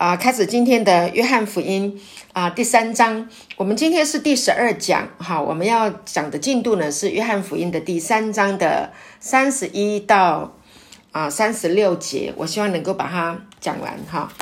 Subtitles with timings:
[0.00, 2.00] 啊，开始今天的约翰福音
[2.32, 10.56] 啊第三章，我们今天是第十二讲，哈，我们要讲的进度呢是约翰福音的第三章的三十一到
[11.12, 14.32] 啊三十六节，我希望能够把它讲完哈。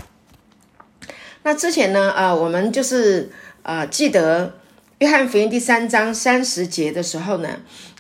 [1.42, 3.32] 那之前呢，啊，我们就是
[3.64, 4.54] 啊记得
[4.98, 7.48] 约翰福音第三章三十节的时候呢，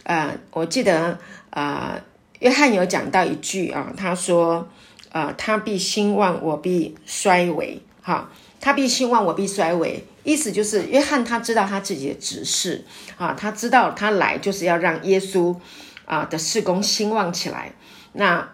[0.04, 1.18] 啊，我记得
[1.50, 2.00] 啊
[2.38, 4.68] 约翰有讲到一句啊，他说。
[5.12, 7.80] 啊，他必兴旺，我必衰微。
[8.02, 8.30] 哈，
[8.60, 10.04] 他必兴旺，我必衰微。
[10.24, 12.84] 意思就是，约翰他知道他自己的指示
[13.16, 15.56] 啊，他知道他来就是要让耶稣
[16.04, 17.72] 啊的事工兴旺起来。
[18.12, 18.50] 那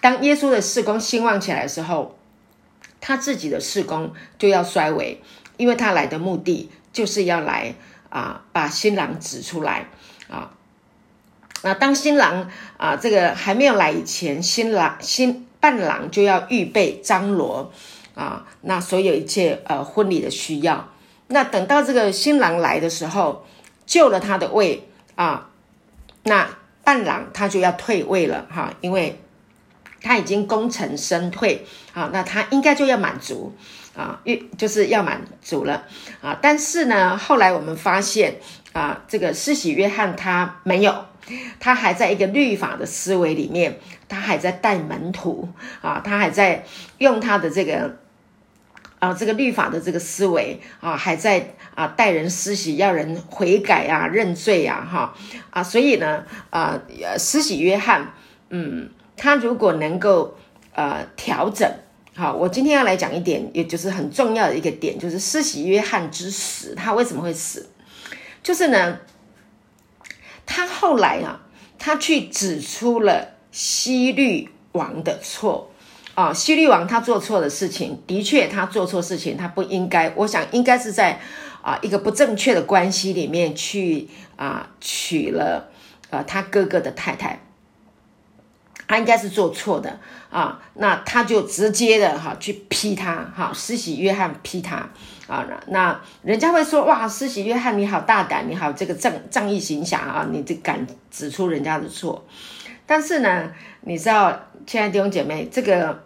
[0.00, 2.18] 当耶稣的事工兴旺起来的时候，
[3.00, 5.22] 他自己的事工就要衰微，
[5.58, 7.74] 因为他来的目的就是要来
[8.08, 9.88] 啊，把新郎指出来
[10.28, 10.52] 啊。
[11.62, 15.43] 那当新郎啊这个还没有来以前，新郎新。
[15.64, 17.72] 伴郎就要预备张罗
[18.14, 20.90] 啊，那所有一切呃婚礼的需要。
[21.28, 23.46] 那等到这个新郎来的时候，
[23.86, 25.48] 救了他的位啊，
[26.24, 26.50] 那
[26.84, 29.18] 伴郎他就要退位了哈，因为
[30.02, 33.56] 他已经功成身退啊，那他应该就要满足
[33.96, 34.20] 啊，
[34.58, 35.86] 就是要满足了
[36.20, 36.38] 啊。
[36.42, 38.36] 但是呢，后来我们发现
[38.74, 40.94] 啊，这个施洗约翰他没有。
[41.58, 45.48] 他还在一个律法的思维里面，他还在带门徒
[45.80, 46.66] 啊，他还在
[46.98, 47.96] 用他的这个
[48.98, 55.14] 啊这个律法的这个思维啊，还在啊带人施洗，要人悔改啊、认罪啊，哈
[55.48, 56.78] 啊，所以呢啊
[57.16, 58.12] 施洗约翰，
[58.50, 60.36] 嗯，他如果能够
[60.74, 61.66] 呃调整，
[62.14, 67.70] 好，我今天要来讲一点，也就是很重要的一个点，就是施洗约翰之死，他为什么会死？
[68.44, 68.98] 就是呢。
[70.46, 71.40] 他后来啊，
[71.78, 75.72] 他去指出了西律王的错
[76.14, 81.18] 啊，西律王他做错的事情，的确他做错事情，他不应该，我想应该是在
[81.62, 84.06] 啊一个不正确的关系里面去
[84.36, 85.70] 啊娶了
[86.10, 87.40] 呃他哥哥的太太。
[88.86, 89.98] 他应该是做错的
[90.30, 94.88] 啊，那他就直接的哈去批他哈，施洗约翰批他
[95.26, 102.26] 啊，那人家会说哇，施洗约翰你好大胆，你好这个仗仗义行侠啊，你这敢指出人家的错，
[102.86, 103.52] 但是呢，
[103.82, 106.04] 你知道，亲爱的弟兄姐妹，这个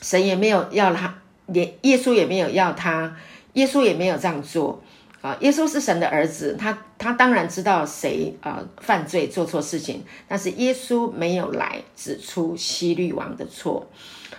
[0.00, 1.14] 神也没有要他，
[1.46, 3.16] 连耶稣也没有要他，
[3.54, 4.82] 耶稣也没有这样做。
[5.20, 13.86] 啊，耶稣是神的儿子，他他当然知道谁啊犯罪做错事情，但是耶稣没有来指出希律王的错，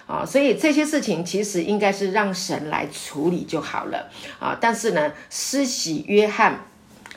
[0.08, 4.10] 啊，所以这些事情其实应该是让神来处理就好了
[4.40, 4.58] 啊。
[4.60, 6.62] 但是呢，施洗约翰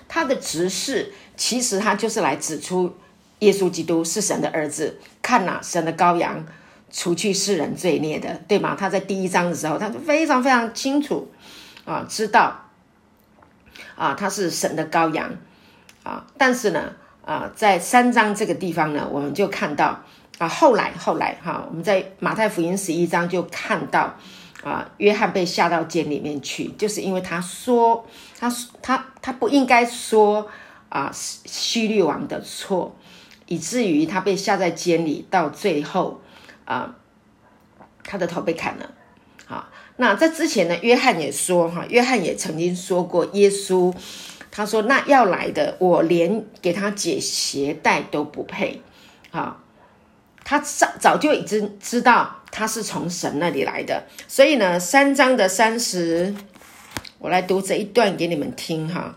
[0.07, 2.95] 他的执事其实他就是来指出
[3.39, 6.45] 耶稣基督是神的儿子，看呐，神的羔羊，
[6.93, 8.77] 除去世人罪孽的，对吗？
[8.79, 11.33] 他在第一章的时候，他就非常非常清楚
[11.87, 12.61] 啊，知道。
[13.97, 15.31] 啊，他是神的羔羊
[16.03, 16.25] 啊！
[16.37, 16.93] 但是呢，
[17.25, 20.01] 啊，在三章这个地方呢，我们就看到
[20.39, 24.15] 啊，后来后来哈，我们在马太福音十一章就看到
[24.63, 28.07] 啊，约翰被下到监里面去，就是因为他说
[28.39, 28.53] 他
[28.83, 30.49] 他他不应该说
[30.89, 32.97] 啊希律王的错，
[33.47, 36.21] 以至于他被下在监里，到最后
[36.65, 36.97] 啊，
[38.03, 38.91] 他的头被砍了。
[39.97, 43.95] 那在之前呢，约翰也说哈，约翰也曾经说过，耶稣
[44.51, 48.83] 他说那要来的，我连给他解鞋带都不配，
[49.31, 49.63] 啊，
[50.43, 56.35] 他早早就已经知道他是从神那里来的，所以呢，三章的三十，
[57.19, 59.17] 我来读这一段给你们听哈，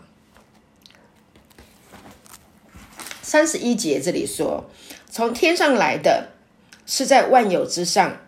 [3.20, 4.70] 三十一节这里说，
[5.10, 6.30] 从天上来的
[6.86, 8.18] 是在万有之上。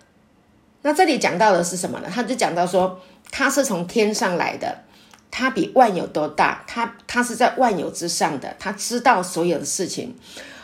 [0.83, 2.09] 那这里讲到的是什么呢？
[2.11, 2.99] 他就讲到说，
[3.31, 4.83] 他是从天上来的，
[5.31, 10.17] 他比万有都大，他他是在万有之上的，他知道所有的事情，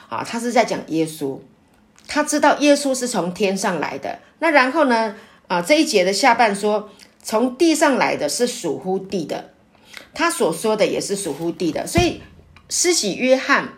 [0.09, 1.39] 啊，他是在讲耶稣，
[2.09, 4.19] 他知道耶稣是从天上来的。
[4.39, 5.15] 那然后呢，
[5.49, 6.89] 啊，这一节的下半说，
[7.23, 9.51] 从地上来的是属乎地的，
[10.15, 11.87] 他所说的也是属乎地的。
[11.87, 12.23] 所以
[12.71, 13.75] 施洗约翰，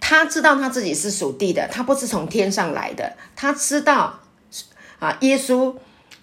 [0.00, 4.20] 他知道他自己是属地的，他不是从天上来的，他知道。
[5.02, 5.74] 啊，耶稣，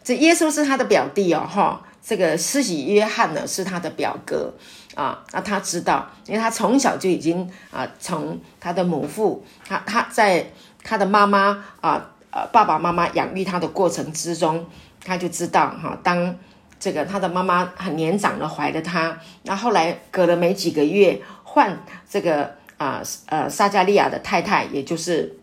[0.02, 4.54] 这耶稣是他的表弟哦，哈，这个施洗约翰呢是他的表哥
[4.96, 5.22] 啊。
[5.34, 10.50] 那他知道，因为他从小就已经啊，从他的母父，他他在
[10.82, 14.66] 他的妈妈啊，呃，爸爸妈妈养育他的过程之中，
[15.04, 16.34] 他就知道哈，当
[16.80, 21.78] 这个他的妈妈很年长的怀了他，那后来隔了没几个月，换
[22.10, 25.36] 这个啊呃撒加利亚的太太，也就是。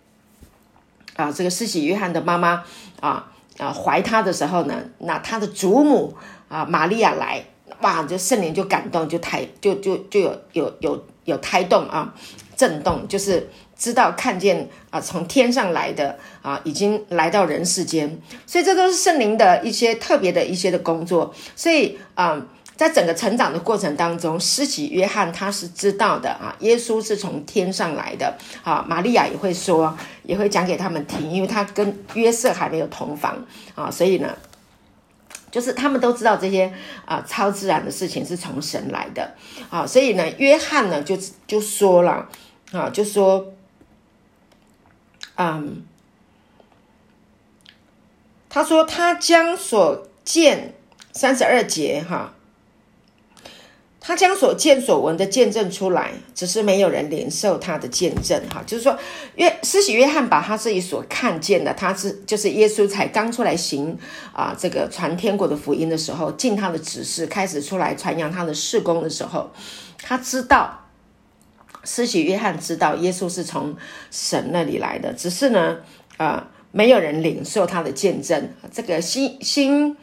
[1.17, 2.63] 啊，这个施洗约翰的妈妈
[3.01, 3.27] 啊，
[3.59, 6.15] 啊怀他的时候呢，那他的祖母
[6.49, 7.43] 啊玛利亚来，
[7.81, 12.15] 哇，就圣灵就感动，就胎就就就有有有有胎动啊，
[12.55, 22.47] 震动，就是知道看见啊从天上来的啊已经来到人世间，所以这都是圣灵的一些特别的一些的工作，所以啊。
[22.77, 28.85] 在整个成长的过程当中，施洗约翰他是知道的啊，耶稣是从天上来的啊。
[28.87, 33.43] 玛利亚也会说，也会讲给他们听，因为他跟约瑟还没有同房
[33.75, 34.37] 啊，所以呢，
[35.51, 36.71] 就是他们都知道这些
[37.07, 39.35] 啊超自然的事情是从神来的
[39.71, 42.29] 啊，所以呢，约翰呢就就说了
[42.73, 43.55] 啊，就说，
[45.37, 45.83] 嗯，
[48.51, 50.75] 他说他将所见
[51.13, 52.35] 三十二节哈。
[54.07, 58.41] 他将所见所闻的见证出来，只是没有人领受他的见证。
[58.49, 58.97] 哈，就是说，
[59.35, 63.99] 约施洗约翰把他自己所看见的，他是就是耶稣才刚出来行
[64.33, 69.51] 啊，这个传天国的福音的时候，尽他的指示，开始出来传扬他的事工的时候，
[70.01, 70.87] 他知道
[71.83, 73.75] 施洗约翰知道耶稣是从
[74.13, 75.79] 神那里来的，只是呢，
[76.17, 78.51] 啊，没有人领受他的见证。
[78.73, 79.97] 这个新新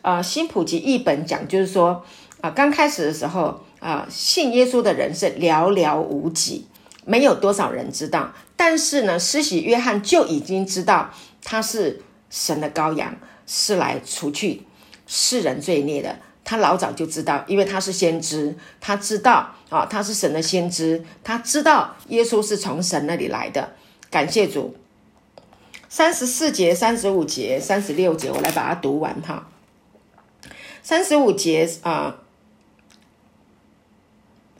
[0.00, 2.02] 啊新普及译本讲，就是说。
[2.42, 6.66] 啊，刚开始的时候啊，信耶稣的人是寥寥无几，
[7.04, 8.32] 没有多少人知道。
[8.56, 11.10] 但是呢，施洗约翰就已经知道
[11.42, 13.14] 他是神的羔羊，
[13.46, 14.62] 是来除去
[15.06, 16.18] 世人罪孽的。
[16.44, 23.70] 他老早就知道，因为他是先知，他知道啊，他是神的先知，他知道耶稣是从神那里来的。
[24.10, 24.76] 感谢主。
[25.88, 29.48] 三十四节、三十五节、三十六节，我来把它读完哈。
[30.82, 32.16] 三十五节啊。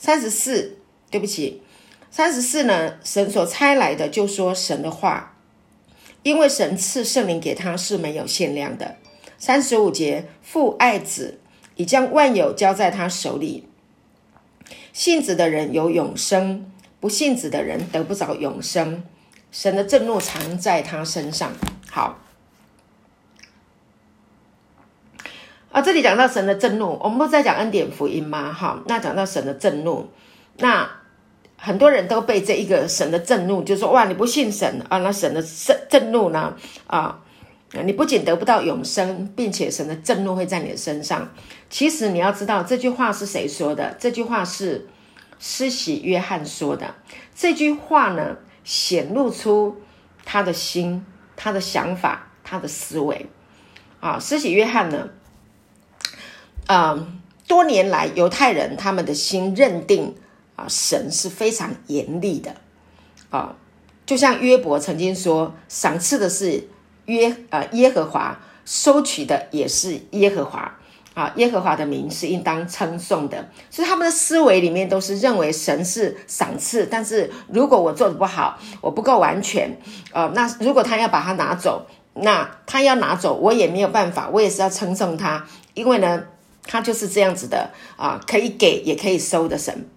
[0.04, 0.78] 三十四，
[1.12, 1.62] 对不起，
[2.10, 2.94] 三十四呢？
[3.04, 5.36] 神所差来的就说神的话，
[6.24, 8.96] 因为神赐圣灵给他是没有限量的。
[9.38, 11.38] 三十五节，父爱子，
[11.76, 13.68] 已将万有交在他手里。
[14.92, 19.04] 信子的人有永生，不信子的人得不着永生。
[19.52, 21.52] 神的震怒藏在他身上。
[21.88, 22.18] 好。
[25.72, 28.52] 啊，这里讲到神的震怒，我们不是在讲恩典福音吗？
[28.52, 30.06] 哈，那讲到神的震怒，
[30.58, 30.86] 那
[31.56, 36.54] 很多人都被这一个神的震怒，就说哇，你不信神啊，那神的震震怒呢？
[36.86, 37.18] 啊，
[37.84, 41.26] 你不仅得不到永生，并且神的震怒会在你的身上。
[41.70, 43.96] 其实你要知道这句话是谁说的？
[43.98, 44.86] 这句话是
[45.38, 46.94] 施洗约翰说的。
[47.34, 49.80] 这句话呢，显露出
[50.22, 53.24] 他的心、他的想法、他的思维。
[54.00, 55.08] 啊，施洗约翰呢？
[56.66, 57.06] 啊，
[57.46, 60.14] 多年来犹太人他们的心认定
[60.56, 62.54] 啊，神是非常严厉的
[63.30, 63.56] 啊，
[64.06, 66.68] 就像约伯曾经说，赏赐的是
[67.06, 70.78] 约呃耶和华，收取的也是耶和华
[71.14, 79.76] 啊，耶和华的名是应当称颂的，所以他们的思维里面都是认为神是赏赐，但是如果我做的不好，我不够完全，
[80.12, 85.44] 呃，那如果他要把它拿走，那他要拿走，我也没有办法，我也是要称颂他，
[85.74, 86.22] 因为呢。
[86.64, 89.88] 他就是这样子的啊，可以给也可以收的神，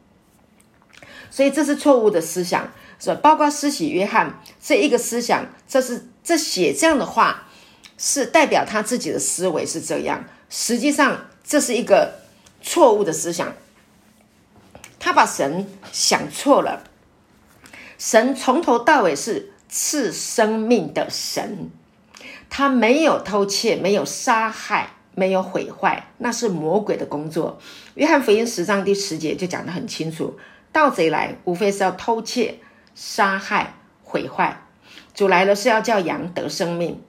[1.29, 3.19] 所以这是错误的思想，是吧？
[3.21, 7.47] 包括施洗约翰这一个思想，这是这写这样的话，
[7.97, 12.21] 是代表他自己的思维是这样，实际上这是一个
[12.61, 13.53] 错误的思想，
[14.99, 16.83] 他把神想错了，
[17.97, 21.69] 神从头到尾是赐生命的神，
[22.49, 24.91] 他没有偷窃，没有杀害。
[25.15, 27.57] 没有毁坏，那是魔鬼的工作。
[27.95, 30.37] 约翰福音十章第十节就讲得很清楚：
[30.71, 32.59] 盗贼来，无非是要偷窃、
[32.93, 34.57] 杀害、毁坏；
[35.13, 37.01] 主来了，是要叫羊得生命，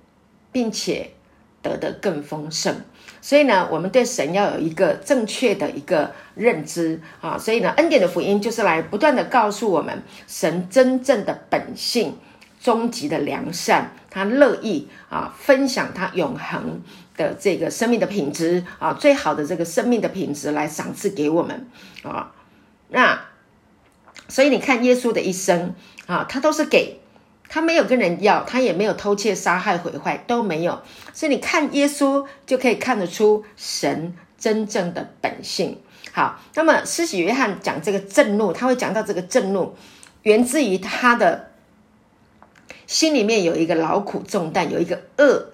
[0.52, 1.10] 并且
[1.60, 2.76] 得的更丰盛。
[3.20, 7.36] 所以呢，我们对神要有一个正确的一个认知啊。
[7.36, 12.16] 所以呢，恩典的福音就是来不断的告诉我们神真正的本性、
[12.60, 16.80] 终极的良善，他乐意啊分享他永恒。
[17.16, 21.68] 的这个生命的品质啊，最好的这个生命的品质来赏赐给我们
[22.02, 22.32] 啊。
[22.88, 23.24] 那
[24.28, 25.74] 所以你看耶稣的一生
[26.06, 27.00] 啊，他都是给，
[27.48, 30.82] 他没有跟人要，他也没有偷窃、杀害、毁坏，都没有。
[31.12, 35.80] 所以你看耶稣就可以看得出神真正的本性。
[36.12, 39.74] 好，那么施洗约翰讲这个震怒，他会讲到这个震怒
[40.22, 41.50] 源自于他的
[42.86, 45.52] 心里面有一个劳苦重担，有一个恶。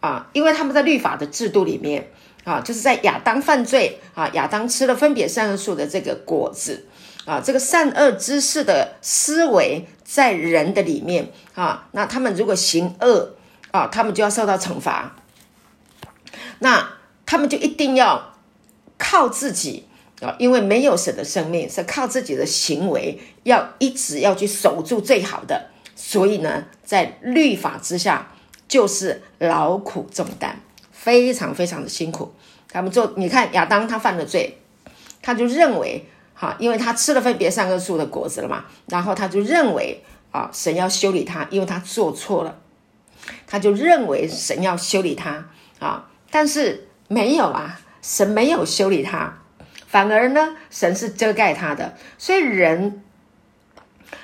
[0.00, 2.10] 啊，因为他们在律法的制度里面
[2.44, 6.86] 啊，就是在亚当犯罪啊，亚当吃了分别善恶树的这个果子
[7.26, 13.34] 啊，这个善恶知识的思维在人的里面啊，那他们如果行恶
[13.70, 15.16] 啊，他们就要受到惩罚。
[16.60, 18.34] 那他们就一定要
[18.98, 19.86] 靠自己
[20.20, 25.70] 啊，因为没有神的生命，是靠自己的行为，要一直要去守住最好的。
[25.94, 28.32] 所以呢，在律法之下，
[28.70, 30.54] 就是劳苦重担，
[30.92, 32.32] 非常非常的辛苦。
[32.70, 34.58] 他们做，你看亚当他犯了罪，
[35.20, 42.60] 他就认为哈，因为他吃了分别善恶树的果子了嘛，然后他就认为啊，神要修理他，因为他做错了，
[43.48, 45.48] 他就认为神要修理他
[45.80, 46.08] 啊。
[46.30, 49.42] 但是没有啊，神没有修理他，
[49.88, 51.96] 反而呢，神是遮盖他的。
[52.18, 53.02] 所以人，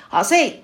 [0.07, 0.63] 好，所以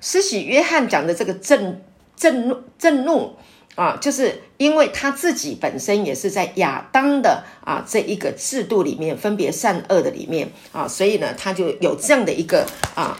[0.00, 1.80] 施洗约翰讲的这个正
[2.16, 3.36] 震怒震怒
[3.74, 13.18] 啊，就是因为他自己本身也是在亚当的啊这一个制度里面分别善恶的里面啊，所以呢，他就有这样的一个啊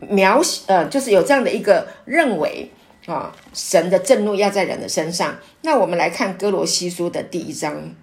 [0.00, 2.70] 描写，呃，就是有这样的一个认为。
[3.06, 5.36] 啊，神的震怒要在人的身上。
[5.60, 7.94] 那我们来看哥罗西书的第一章，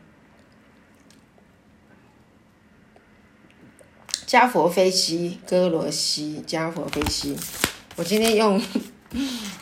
[4.28, 7.36] 加佛菲西，哥罗西，加佛菲西。
[7.96, 8.62] 我今天用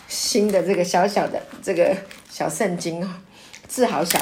[0.08, 1.96] 新的这个小小的这个
[2.29, 3.22] 小圣经啊，
[3.68, 4.20] 字好小。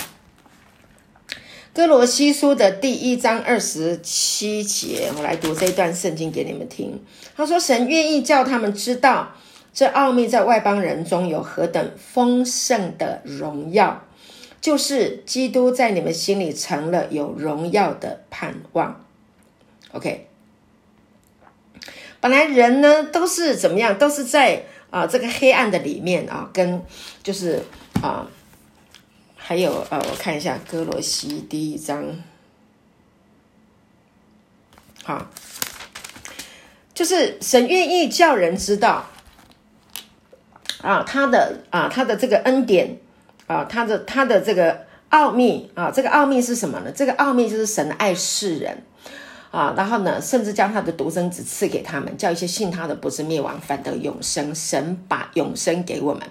[1.73, 7.03] 哥罗西书的第一章二十七节，我来读这一段圣经给你们听。
[7.35, 9.33] 他说：“神愿意叫他们知道。”
[9.71, 14.03] 这奥秘在外邦人中有何等丰盛的荣耀，
[14.59, 19.05] 就是基督在你们心里成了有荣耀的盼望。
[19.91, 20.27] OK，
[22.19, 26.83] 本来人呢都是怎么样，都是在啊这个黑暗的里面啊，跟
[27.21, 27.63] 就是
[28.01, 28.27] 啊，
[29.35, 32.05] 还有呃，我看一下哥罗西第一章，
[35.03, 35.29] 好，
[36.93, 39.07] 就是神愿意叫人知道。
[40.83, 42.99] 啊，他的啊，他的这个恩典
[43.47, 46.91] 啊，他的他的这个奥秘啊，这个奥秘是什么呢？
[46.91, 48.83] 这个奥秘就是神爱世人
[49.51, 54.53] 啊，然后呢，甚至将他的独生子赐给他们，叫一些信他的不是灭亡，反得永生。
[54.53, 56.23] 神把永生给我们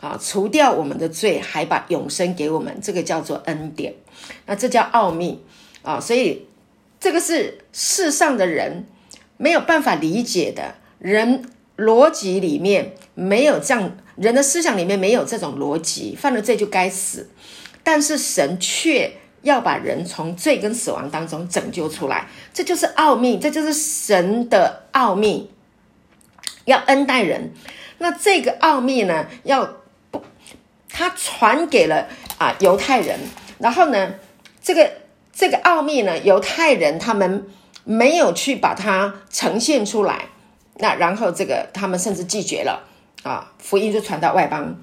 [0.00, 3.94] 啊，除掉我们的罪，还把永生给我们，这个叫做恩典。
[4.46, 5.42] 那这叫奥秘
[5.82, 6.46] 啊，所以
[6.98, 8.86] 这个是世上的人
[9.36, 11.44] 没有办法理解的人。
[11.80, 17.30] 逻辑里面没有这样，人的思想里面没有这种逻辑，犯了罪就该死。
[17.82, 19.10] 但是神却
[19.42, 25.50] 要把人从罪跟死亡当中拯救出来，这就是奥秘，这就是神的奥秘，
[26.64, 27.52] 要恩待人。
[27.98, 29.76] 那这个奥秘呢，要
[30.10, 30.22] 不
[30.88, 33.18] 他传给了啊犹太人，
[33.58, 34.14] 然后呢，
[34.62, 34.90] 这个
[35.32, 37.46] 这个奥秘呢，犹太人他们
[37.84, 40.26] 没有去把它呈现出来。
[40.76, 42.84] 那然后这个他们甚至拒绝了
[43.22, 44.76] 啊，福音就传到外邦，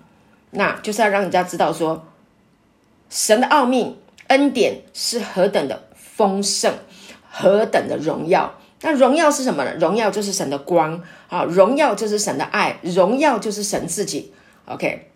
[0.52, 2.06] 那就是要让人家知道说，
[3.10, 6.74] 神的奥秘恩典是何等的丰盛，
[7.30, 8.54] 何等的荣耀。
[8.82, 9.74] 那荣耀是什么呢？
[9.80, 14.34] 荣耀就是神的光啊，荣耀就是神的爱，荣耀就是神自己。
[14.66, 15.10] OK，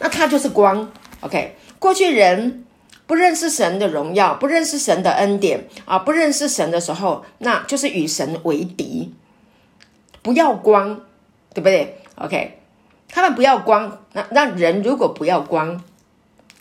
[0.00, 0.90] 那他就是光。
[1.20, 2.64] OK，过去人
[3.06, 9.14] 不认识神的荣耀，不认识神的恩典啊，不认识神的时候，那就是与神为敌。
[10.22, 11.02] 不要光，
[11.54, 12.58] 对不对？OK，
[13.08, 15.82] 他们不要光，那让人如果不要光，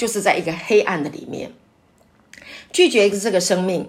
[0.02, 1.52] 就是在一个黑暗的里面，
[2.74, 3.88] 拒绝这个生命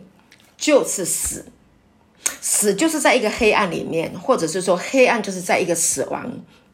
[0.59, 1.47] 就是死，
[2.39, 6.31] 死就是在一个黑暗里面，或者是说黑暗就是在一个死亡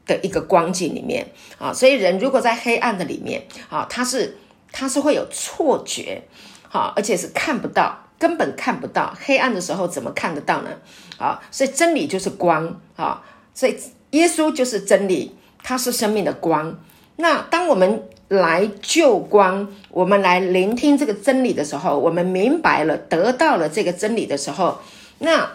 [0.06, 1.24] 的一个光景里面
[1.56, 1.72] 啊。
[1.72, 4.36] 所以人如果在黑暗的里面啊，他是
[4.72, 6.20] 他是会有错觉，
[6.68, 8.06] 好，而且是看不到。
[8.18, 10.70] 根本看不到黑暗的时候，怎么看得到呢？
[11.16, 13.22] 啊，所以真理就是光啊，
[13.54, 13.78] 所以
[14.10, 16.76] 耶稣就是真理，他是生命的光。
[17.14, 24.78] 那当我们来救光，我们来聆听这个真理的时候，我们明白了，得到了这个真理的时候，
[25.18, 25.50] 那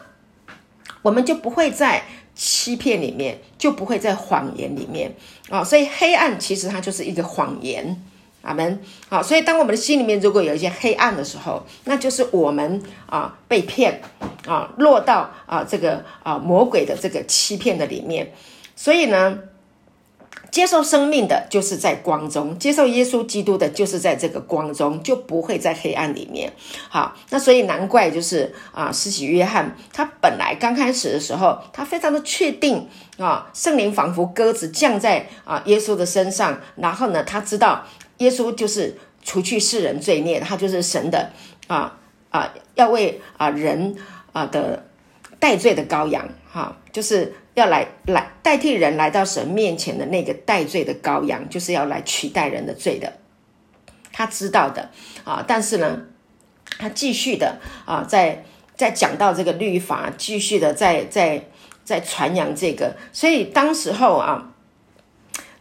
[1.01, 2.03] 我们就不会在
[2.36, 5.13] 欺骗里面，就不会在谎言里面
[5.50, 5.63] 啊。
[5.63, 8.03] 所以黑暗其实它就是一个谎言。
[8.42, 8.77] 阿门。
[9.08, 14.01] 好，所以当我们的心里面如果有一些黑暗的时候，那就是我们啊被骗
[14.46, 18.34] 啊，落到啊这个啊魔鬼的这个欺骗的里面。
[18.75, 19.39] 所以呢，
[20.53, 26.53] 接受生命的就是在光中，接受耶稣基督的就是在这个光中，就不会在黑暗里面。
[26.89, 37.83] 好，那所以难怪就是啊，施洗约翰他本来刚开始的时候，他非常的确定啊，圣灵仿佛鸽子降在啊耶稣的身上，然后呢，他知道。
[38.19, 41.31] 耶稣就是除去世人罪孽，他就是神的
[41.65, 41.98] 啊
[42.29, 43.95] 啊，要为啊人
[44.31, 44.86] 啊的
[45.43, 53.12] 代罪的羔羊，哈，就是要来来代替人来到神面前的那个代罪的羔羊，就是要来取代人的罪的。
[54.13, 54.89] 他知道的
[55.25, 56.03] 啊，但是呢，
[56.79, 58.45] 他继续的啊，在
[58.77, 61.43] 在讲到这个律法，继续的在在
[61.83, 64.53] 在传扬这个，所以当时候啊，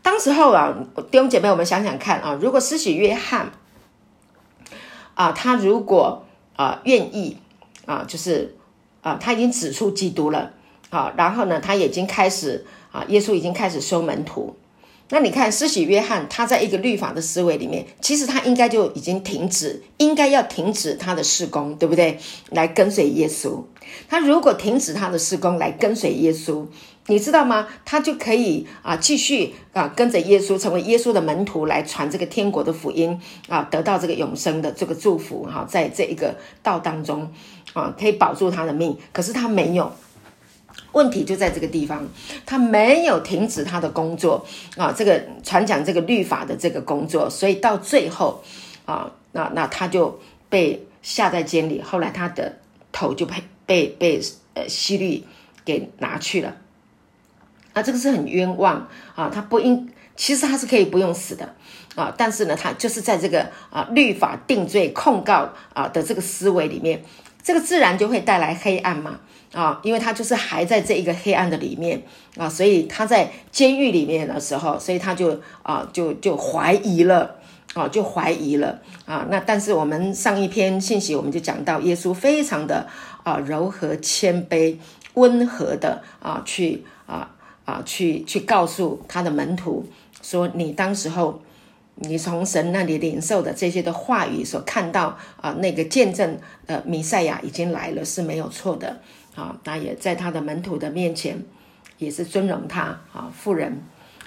[0.01, 0.73] 当时候啊，
[1.11, 3.51] 弟兄姐妹，我们想想看啊，如果施洗约翰
[5.15, 6.25] 啊，他如果
[6.55, 7.39] 啊愿意
[7.85, 8.57] 啊，就是
[9.03, 10.53] 啊，他已经指出基督了
[10.89, 14.57] 啊，然后呢，他已经开始啊，耶稣已经开始收门徒。
[15.11, 22.19] 那你看，施洗约翰他在一个律法的思维里面，其实他应该就已经停止，应该要停止他的事工，对不对？
[22.49, 23.63] 来跟随耶稣。
[24.09, 26.65] 他如果停止他的事工来跟随耶稣，
[27.09, 27.69] 你知道吗？
[27.85, 37.31] 他就可以啊继续啊跟着耶稣，成为耶稣的门徒，来传这个天国的福音啊，得到这个永生的这个祝福哈，在这一个道当中
[37.73, 38.97] 啊，可以保住他的命。
[39.13, 39.93] 可是他没有。
[40.93, 42.07] 问题就在这个地方，
[42.45, 44.45] 他没有停止他的工作
[44.77, 48.45] 啊，这个传讲这个律法的这个工作，所以到最后
[48.85, 52.59] 啊，那那他就被下在监里，后来他的
[52.93, 54.21] 头就被被被
[54.53, 55.25] 呃希律
[55.65, 56.57] 给拿去了，
[57.73, 61.55] 啊，这个是很冤枉啊，他不应，其实他是可以不用死的
[61.95, 67.03] 啊，但是呢，他就是在这个啊律法定罪控告啊的这个思维里面，
[67.43, 69.21] 这个自然就会带来黑暗嘛。
[69.53, 72.03] 啊，因为他就是还在这一个黑暗的里面
[72.39, 77.37] 啊，所以他在监狱里面的时候，所以他就啊，就就怀疑了
[77.75, 79.27] 啊，就怀疑了啊。
[79.29, 82.89] 那但是我们上一篇信息我们就讲到，耶稣非常的
[83.25, 84.79] 啊柔和谦卑、
[85.13, 87.29] 温和的啊去啊
[87.67, 89.87] 啊去去告诉他的门徒
[90.23, 91.43] 说，你当时候
[92.03, 99.01] 你从神那里领受的这些的话语所看到啊那个见证呃弥赛亚已经来了是没有错的。
[99.35, 101.43] 啊，那也在他的门徒的面前，
[101.97, 103.33] 也是尊荣他啊。
[103.35, 103.81] 富人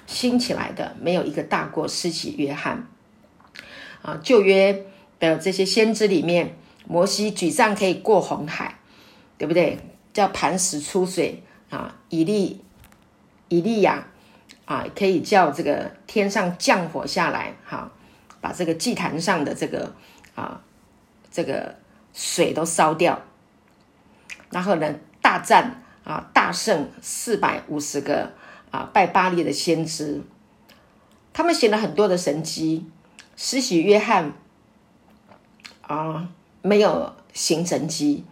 [0.07, 2.87] 兴起来的，没有一个大过施洗约翰
[4.01, 4.19] 啊。
[4.23, 4.83] 旧约
[5.19, 6.55] 的这些先知里面，
[6.87, 8.79] 摩西举杖可以过红海，
[9.37, 9.77] 对不对？
[10.11, 11.95] 叫磐石出水啊。
[12.09, 12.61] 以利
[13.49, 14.07] 以利亚
[14.65, 17.91] 啊，可以叫这个天上降火下来，哈，
[18.41, 19.93] 把这个祭坛上的这个
[20.35, 20.61] 啊
[21.31, 21.75] 这个
[22.13, 23.21] 水都烧掉。
[24.49, 28.31] 然后呢，大战啊，大胜四百五十个
[28.71, 30.21] 啊拜巴利的先知，
[31.33, 32.89] 他们写了很多的神迹。
[33.37, 34.31] 施洗约翰
[35.81, 36.29] 啊，
[36.61, 38.23] 没有行神迹，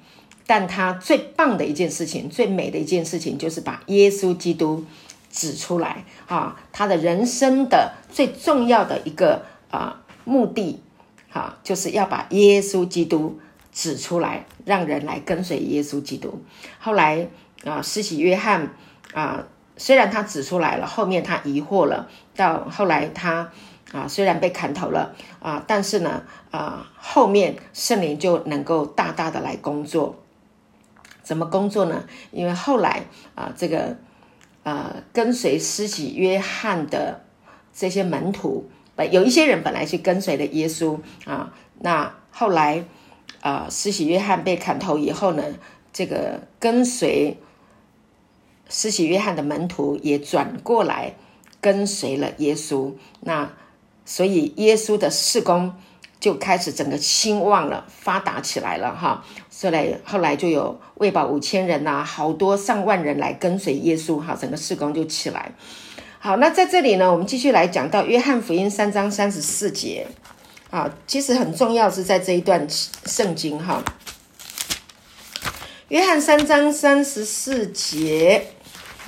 [0.48, 4.86] 但他最棒的一件事情，最美的一件事情，就是把耶稣基督
[5.34, 10.82] 指出来啊，他的人生的最重要的一个啊目的，
[11.30, 13.38] 哈，就是要把耶稣基督。
[13.76, 16.44] 指出来，让人来跟随耶稣基督。
[16.80, 17.28] 后来
[17.66, 18.70] 啊，施洗约翰
[19.16, 22.08] 啊，虽然他指出来了，后面他疑惑了。
[22.36, 23.52] 到后来他
[23.92, 30.20] 啊，虽然被砍头了啊，但是呢啊，后面圣灵就能够大大的来工作。
[31.24, 32.04] 怎么工作呢？
[32.30, 33.98] 因为后来啊，这个
[34.64, 37.24] 呃，跟随施洗约翰的
[37.74, 38.70] 这些门徒，
[39.12, 42.86] 有一些人本来是跟随了耶稣啊，那后来。
[43.42, 45.44] 啊，施洗约翰被砍头以后呢，
[45.92, 47.38] 这个跟随
[48.70, 51.16] 施洗约翰的门徒也转过来
[51.60, 52.94] 跟随了耶稣。
[53.20, 53.52] 那
[54.06, 55.76] 所以耶稣的事工
[56.24, 59.26] 就开始整个兴旺了，发达起来了哈。
[59.50, 65.52] 所以后来就有喂饱五千人呐，好多上万人来跟随耶稣哈，整个事工就起来。
[66.20, 70.08] 好，那在这里呢，我们继续来讲到约翰福音三章三十四节。
[70.72, 73.84] 啊，其实很重要是在这一段圣经哈，
[75.90, 78.48] 约翰三章三十四节，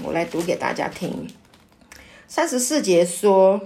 [0.03, 1.29] 我来读给大家听。
[2.27, 3.61] 三十四节说，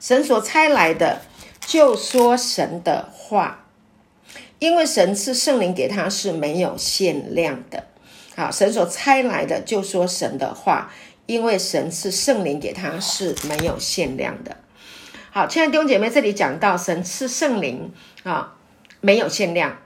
[0.00, 1.22] 神所差来的
[1.66, 3.66] 就说神的话，
[4.60, 7.84] 因为神赐圣灵给他是没有限量的。
[8.36, 10.92] 好，神所差来的就说神的话，
[11.26, 14.56] 因为神赐圣灵给他是没有限量的。
[15.32, 18.54] 好，亲爱的弟兄姐妹，这里讲到神赐圣灵啊，
[19.00, 19.78] 没有限量。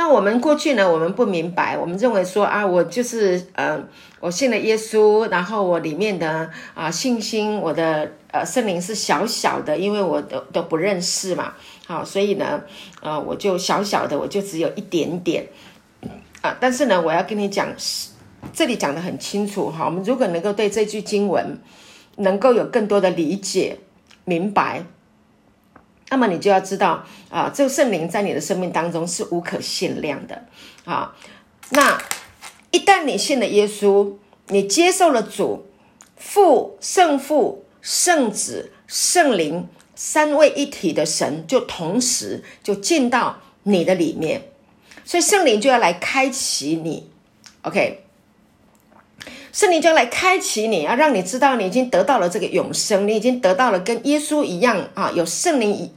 [0.00, 3.78] 那我们过去呢，我们不明白，我们认为说啊，我就是呃，
[4.18, 11.52] 我信了耶稣，然后我里面的啊信心，我的呃圣灵是小小的，因为我都都不认识嘛，
[11.86, 12.62] 好，所以呢，
[13.02, 15.46] 呃，我就小小的，我就只有一点点
[16.40, 16.56] 啊。
[16.58, 17.68] 但是呢，我要跟你讲，
[18.54, 21.58] 这里讲的很清楚哈，我们如果能够对这句经文
[22.16, 23.76] 能够有更多的理解。
[24.24, 24.84] 明白，
[26.10, 30.44] 那么你就要知道啊，这个圣灵在你的生命当中是无可限量的
[30.84, 31.16] 啊。
[31.70, 32.02] 那
[32.72, 34.12] 一旦你信了耶稣，
[34.48, 35.66] 你接受了主
[36.16, 44.42] 父、圣父、圣子、圣灵三位一体的神，就同时就进到你的里面，
[45.04, 47.08] 所以圣灵就要来开启你。
[47.62, 47.99] OK。
[49.52, 55.90] 圣灵将来开启你，要让你知道你已经得到了这个永生，你已经得到了跟耶稣一样啊，有圣灵一，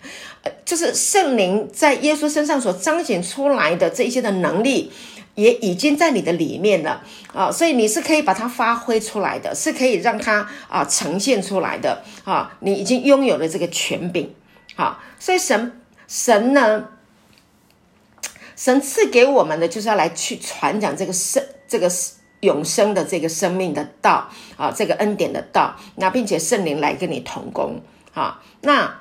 [0.65, 4.91] 就是圣灵在耶稣身上所彰显出来的这一些的能力，
[5.35, 14.33] 也已经在你的里面了啊，所以你是可以把它发挥出来的，是可以让它啊呈现出来的啊，你已经拥有了这个权柄，
[14.75, 16.85] 好，所以神神呢，
[18.55, 21.87] 神赐给我们的就是要来去传讲这个圣这个。
[22.43, 27.81] 永生的这个生命的道啊，这个恩典的道，那并且圣灵来跟你同工
[28.13, 28.99] 啊，那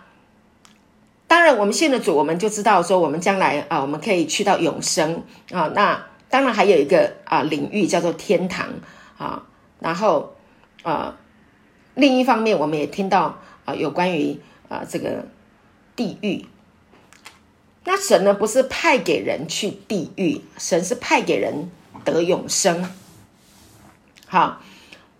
[1.27, 5.73] 当然我们信了主，我们就知道说我们将来啊，我们可以去到永生啊。
[5.75, 8.69] 那当然还有一个啊领域叫做天堂
[9.19, 9.43] 啊，
[9.81, 10.35] 然后
[10.83, 11.17] 啊
[11.95, 15.27] 另一方面我们也听到啊有关于啊这个
[15.97, 16.47] 地狱，
[17.85, 21.71] 那神呢不是派给人去地狱，神是派给人
[22.05, 22.87] 得永生。
[24.33, 24.63] 好，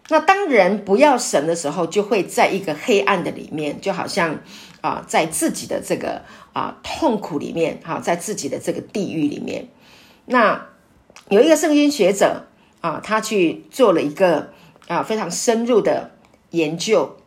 [0.09, 4.39] 那当人不要神的时候，就会在一个黑暗的里面，就好像
[4.81, 6.23] 啊，在自己的这个
[6.55, 9.69] 啊痛苦里面，哈，在自己的这个地狱里面。
[10.25, 10.67] 那
[11.29, 12.47] 有一个圣经学者
[12.81, 14.55] 啊，他去做了一个
[14.89, 16.13] 啊非常深入的
[16.53, 17.19] 研究，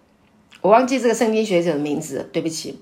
[0.62, 2.82] 我忘记这个圣经学者的名字，对不起。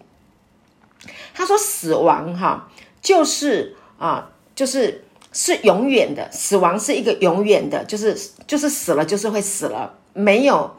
[1.33, 5.03] 他说死亡哈，就是啊，就是。
[5.34, 8.15] 是永远的，死亡是一个永远的，就是
[8.48, 10.76] 就是死了就是会死了，没有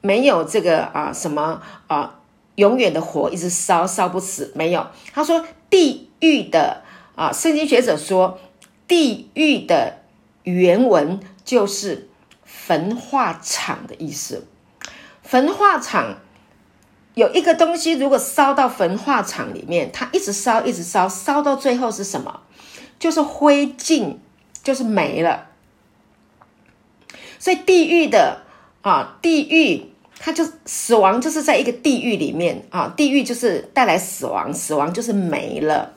[0.00, 2.18] 没有这个啊什么啊
[2.56, 4.86] 永远的火一直烧烧不死，没有。
[5.12, 6.82] 他说地狱的
[7.14, 8.38] 啊，圣经学者说
[8.88, 9.98] 地狱的
[10.44, 12.08] 原文就是
[12.44, 14.46] 焚化厂的意思。
[15.22, 16.16] 焚化厂
[17.14, 22.40] 有一个东西，如果烧到焚化厂里面，它一直烧一直烧，烧到最后是什么？
[22.98, 24.16] 就是灰烬，
[24.62, 25.48] 就是没了。
[27.38, 28.42] 所以地狱的
[28.82, 32.92] 啊，地狱它就死亡，就是在一个地狱里面啊。
[32.96, 35.94] 地狱就是带来死亡，死亡就是没了，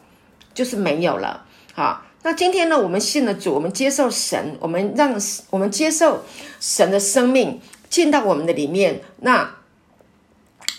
[0.53, 1.45] 就是没有了。
[1.73, 5.15] 好，那今天呢，我们信了主，我们接受神，我们让
[5.49, 6.23] 我们接受
[6.59, 7.59] 神的生命
[7.89, 9.55] 进到我们的里面，那。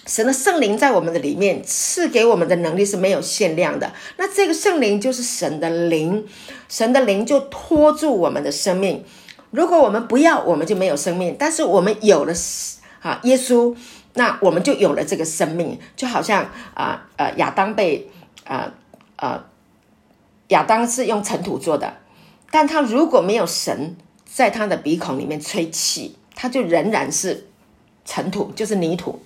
[0.05, 3.93] 神的圣灵在我们的里面赐给我们的能力是没有限量的。
[4.17, 6.27] 那这个圣灵就是神的灵，
[6.69, 9.05] 神的灵就托住我们的生命。
[9.53, 11.37] 如果我们不要，我们就没有生命。
[11.39, 12.35] 但是我们有了
[13.01, 13.77] 啊，耶稣，
[14.15, 15.79] 那我们就有了这个生命。
[15.95, 18.11] 就好像啊呃亚当被
[18.45, 18.73] 啊
[19.17, 19.45] 啊
[20.49, 21.99] 亚当是用尘土做的，
[22.51, 27.47] 但他如果没有神在他的鼻孔里面吹气，他就仍然是
[28.05, 29.23] 尘土，就是泥土。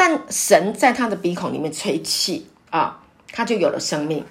[0.00, 4.24] 但神在他的鼻孔里面吹气啊，他就有了生命。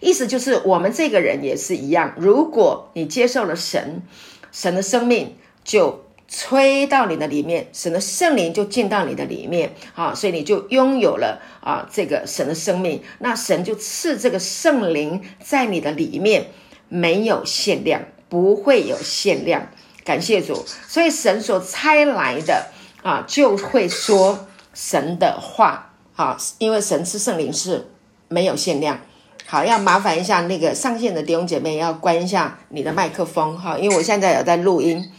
[0.00, 2.14] 意思就是，我们这个人也是一样。
[2.16, 4.02] 如果你接受了神，
[4.50, 13.04] 神的生命就吹到你的里面，神的圣灵就进到你的里面啊，所以你就拥有了啊这个神的生命。
[13.20, 16.48] 那神就赐这个圣灵在你的里面，
[16.88, 19.68] 没有限量，不会有限量。
[20.04, 22.73] 感谢主，所以神所差来的。
[23.04, 27.90] 啊，就会说神的话，啊，因为神是圣灵是
[28.28, 28.98] 没有限量。
[29.44, 35.12] 好，要麻烦一下那个上线的弟兄姐妹，要关一下你的麦克风，哈，因为我现在有在录音。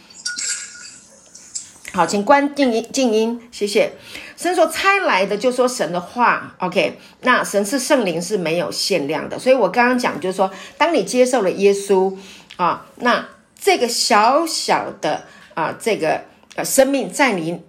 [1.94, 3.94] 好，请关静音，静音，谢谢。
[4.36, 7.00] 神所猜来的，就说神的话，OK。
[7.22, 12.18] 那神是圣灵是没有限量的，所以我刚刚讲就是说，当你接受了耶稣
[12.58, 13.28] 啊，那
[13.62, 16.22] 这个小小的啊，这个
[16.56, 17.62] 呃生命在你。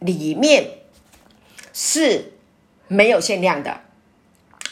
[0.00, 0.70] 里面
[1.72, 2.32] 是
[2.88, 3.80] 没有限量的。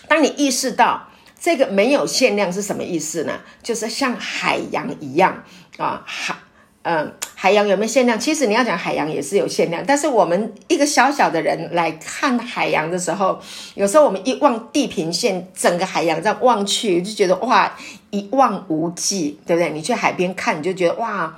[0.09, 1.09] 当你意识到
[1.41, 3.41] 这个没有限量是什么意思呢？
[3.63, 5.45] 就是像海洋一样
[5.77, 6.35] 啊，海，
[6.83, 8.19] 嗯，海洋有没有限量？
[8.19, 13.41] 其实你要讲海洋也是有限量，但是我们一个小小的人来看海洋的时候，
[13.75, 17.77] 有时候我们一望地平线，整个海洋这样望去，就觉得哇，
[18.11, 19.71] 一望无际，对不对？
[19.71, 21.37] 你去海边看，你就觉得哇，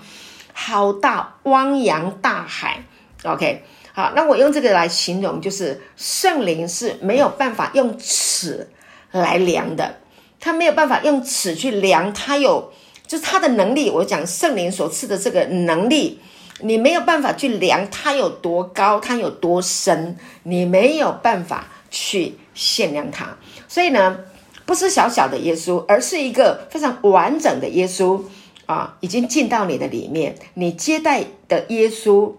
[0.54, 2.84] 好大，汪洋大海。
[3.24, 3.64] OK。
[4.00, 8.66] 好，那我用这个来形容，就是圣灵是没有办法用尺
[9.10, 9.96] 来量的，
[10.40, 12.72] 他没有办法用尺去量，他有
[13.06, 13.90] 就是他的能力。
[13.90, 16.18] 我讲圣灵所赐的这个能力，
[16.60, 23.36] 你没有办法去量它有多高，它有多深，你没有办法去限量它。
[23.68, 24.20] 所以呢，
[24.64, 28.22] 不是小小的耶稣，而是一个非常完整的耶稣
[28.64, 30.36] 啊，已经进到你的里面。
[30.54, 32.32] 你接待的耶稣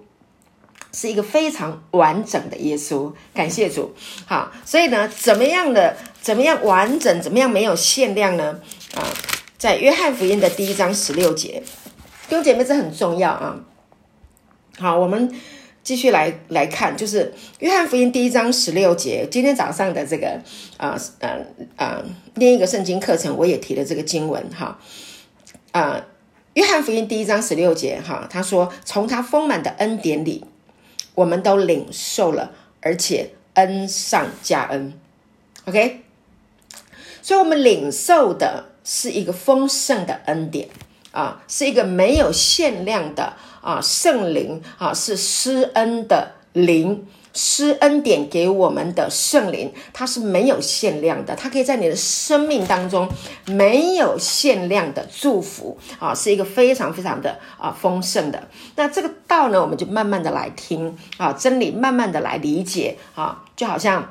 [0.91, 3.93] 是一个非常完整的耶稣，感谢主。
[4.25, 8.59] 好，所以呢，怎么样的，怎么样完整，怎么样没有限量呢？
[8.95, 9.03] 啊，
[9.57, 11.63] 在约翰福音的第一章十六节，
[12.27, 13.59] 弟兄姐妹，这很重要啊。
[14.77, 15.33] 好，我们。
[15.83, 19.27] 继续来来看，就是约翰福音第一章十六节。
[19.31, 20.39] 今天早上的这个
[20.77, 21.35] 啊啊
[21.75, 22.03] 啊，
[22.35, 24.77] 另一个圣经课程我也提了这个经文哈
[25.71, 26.05] 啊。
[26.53, 30.45] 约翰福音第一章十六节哈，他说：“从他丰满的恩典里，
[31.15, 34.93] 我们都领受了，而且恩上加恩。”
[35.65, 36.01] OK，
[37.21, 40.69] 所以，我们领受的是一个丰盛的恩典
[41.11, 43.33] 啊，是一个没有限量的。
[43.61, 53.07] 啊，圣灵啊，是施恩的灵，施恩典给我们的圣灵，它是没有限量的，它可以在你的生命当中
[53.47, 58.47] 没有限量的祝福啊，是一个非常非常的啊丰盛的。
[58.75, 64.09] 那这个道呢，我们就慢慢的来听啊，真理慢慢的来理解啊，就好像。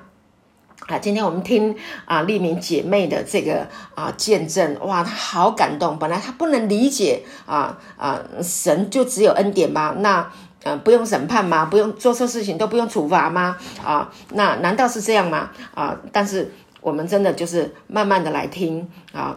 [0.87, 5.97] 啊，今天我们听啊丽明姐妹的这个啊见证，哇，她好感动。
[5.99, 9.95] 本来她不能理解啊啊，神就只有恩典吗？
[9.99, 11.65] 那嗯，不用审判吗？
[11.65, 13.57] 不用做错事情都不用处罚吗？
[13.85, 15.51] 啊，那难道是这样吗？
[15.75, 19.37] 啊，但是我们真的就是慢慢的来听啊，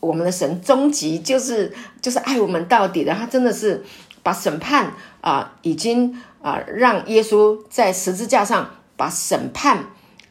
[0.00, 3.84] 我们的神终极就是就是爱我们到底的，他真的是
[4.22, 9.86] 把审判啊已经啊让耶稣在十字架上把审判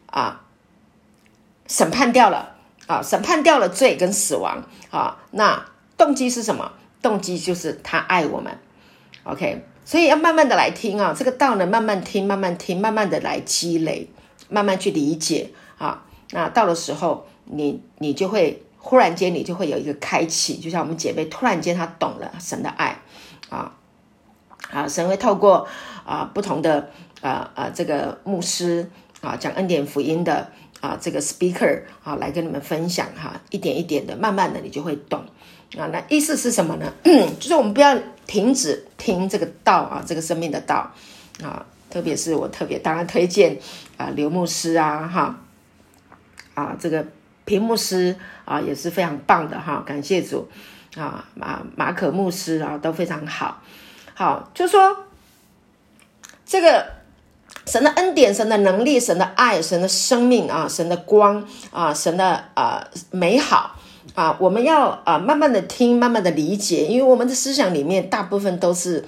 [0.08, 0.42] 啊。
[1.70, 5.66] 审判掉了啊，审判掉了罪跟死亡啊，那
[5.98, 6.72] 动机是什么？
[7.02, 8.58] 动机就是他爱我们
[9.26, 14.10] ，OK，所以要慢慢的来听啊，这个道呢，慢慢听，慢慢听，慢慢的来积累，
[14.50, 16.04] 慢慢去理解啊。
[16.32, 23.00] 那到的时候，你你就会忽然间，你就会有一个开启，就像我们姐妹突然间她懂了神的爱
[23.48, 23.72] 啊
[24.70, 25.66] 啊，神会透过
[26.06, 26.90] 啊不同的
[27.22, 30.52] 啊啊这个牧师啊讲恩典福音的。
[30.80, 35.26] 啊，这个 speaker 啊，来跟你们分享哈，一点一点的，慢慢的你就会懂
[35.76, 35.88] 啊。
[35.88, 36.94] 那意思是什么呢？
[37.40, 40.92] 就是我们不要停止听这个道啊，这个生命的道
[41.44, 41.66] 啊。
[41.90, 43.58] 特别是我特别当然推荐
[43.98, 45.40] 啊，刘牧师啊，哈
[46.54, 47.06] 啊，这个
[47.46, 50.50] 平牧师啊也是非常棒的哈，感谢主
[50.96, 53.62] 啊，马马可牧师啊都非常好。
[54.14, 55.06] 好，就说
[56.46, 56.98] 这个。
[57.66, 63.76] 神的恩典，神的能力，神的爱，神的生命啊，神的光啊，神的啊美好
[64.16, 69.04] 啊，我们要啊慢慢的听，慢慢的理解，因为我们的思想里面大部分都是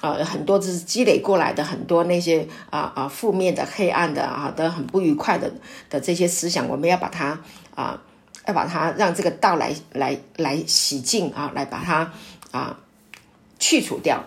[0.00, 5.50] 呃很多就是积累过来的很多那些啊啊负面的、黑暗的啊的很不愉快的
[5.90, 7.40] 的这些思想，我们要把它
[7.74, 8.00] 啊
[8.46, 12.12] 要把它让这个道来来来洗净啊，来把它
[12.50, 12.78] 啊
[13.58, 14.24] 去除掉，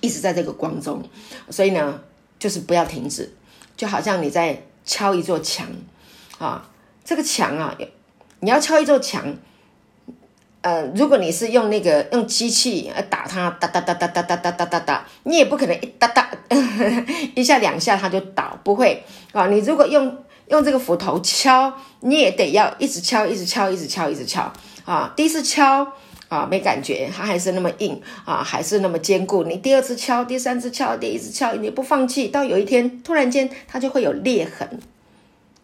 [0.00, 1.02] 一直在这个光中，
[1.50, 2.00] 所以呢。
[2.38, 3.32] 就是不要停止，
[3.78, 5.66] 就好像你在敲一座墙
[6.36, 6.68] 啊，
[7.02, 7.74] 这个墙啊，
[8.46, 9.24] 你要敲一座墙，
[10.60, 16.30] 呃，如果你是用那个用机器呃打它，哒哒哒哒哒哒哒哒哒哒，你也不可能一哒哒
[17.34, 19.48] 一下两下它就倒，不会啊。
[19.48, 24.52] 你如果用用这个斧头敲，你也得要一直敲，一直敲，一直敲，一直敲
[24.84, 25.12] 啊。
[25.16, 25.92] 第一次敲。
[26.28, 29.44] 啊，没感觉，它还是那么硬啊，还是那么坚固。
[29.44, 34.80] 你第二次敲，第三次敲，第一次敲，你不放弃，到有一天突然间它就会有裂痕，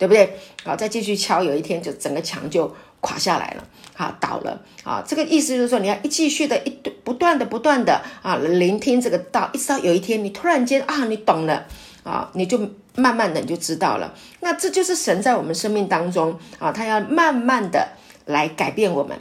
[0.02, 0.36] 对不对？
[0.64, 3.64] 好，再继续敲，有一天就整个墙就垮下来了，
[3.96, 5.00] 啊，倒了啊。
[5.06, 6.70] 这个意思就是说，你要一继续的，一
[7.04, 11.64] 不断的、不断的啊，聆听这个道，一直到有一天你突然间啊，你懂了
[12.02, 12.58] 啊，你就
[12.96, 14.12] 慢慢的你就知道了。
[14.40, 17.90] 那这就是神在我们生命当中啊，他要慢慢的
[18.26, 19.16] 来改变我们。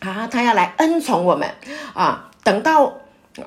[0.00, 1.48] 啊，他要来恩宠我们
[1.94, 2.30] 啊！
[2.44, 2.98] 等到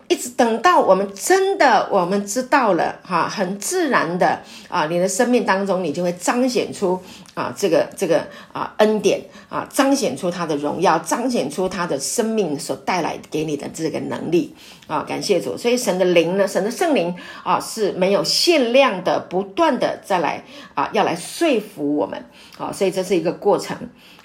[0.07, 6.99] 一直等到我们真的我们知道了哈，很自然的啊，你的生命当中你就会彰显出
[7.35, 14.55] 啊这个这个啊恩典啊，彰显出他的荣耀，彰显出他的生命所带来给你的这个能力
[14.87, 15.03] 啊！
[15.07, 20.43] 感谢主，所以神的灵呢，神的圣灵啊是没有限量的，不断的再来
[20.73, 22.25] 啊要来说服我们
[22.57, 22.71] 啊！
[22.71, 23.77] 所以这是一个过程。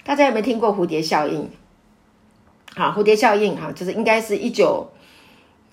[0.03, 1.47] 大家有没有听过蝴蝶效应？
[2.75, 4.89] 好，蝴蝶效应哈，就是应该是一九，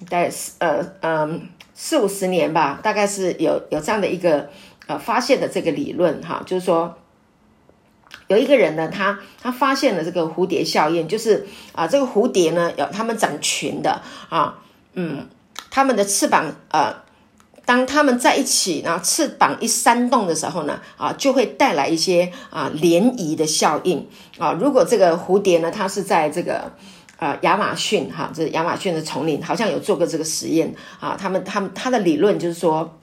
[0.06, 4.48] 在呃嗯四五十年吧，大概是有有这样的一个
[4.86, 6.96] 呃发现的这个理论哈，就是说
[8.28, 14.58] 有一个人呢，他他发现了这个蝴蝶效应，就是啊这个蝴蝶呢有它们长群的啊，
[14.94, 15.26] 嗯，
[15.70, 16.94] 它们的翅膀呃
[17.64, 24.08] 当它们在一起，然后翅膀一扇动的时候呢，啊，就会带来一些啊涟漪的效应
[24.38, 24.52] 啊。
[24.52, 26.72] 如果这个蝴蝶呢，它是在这个
[27.18, 31.16] 呃亚马逊哈，这亚马逊的丛林，好像有做过这个实验啊。
[31.20, 32.94] 他们他们他的理论就是说。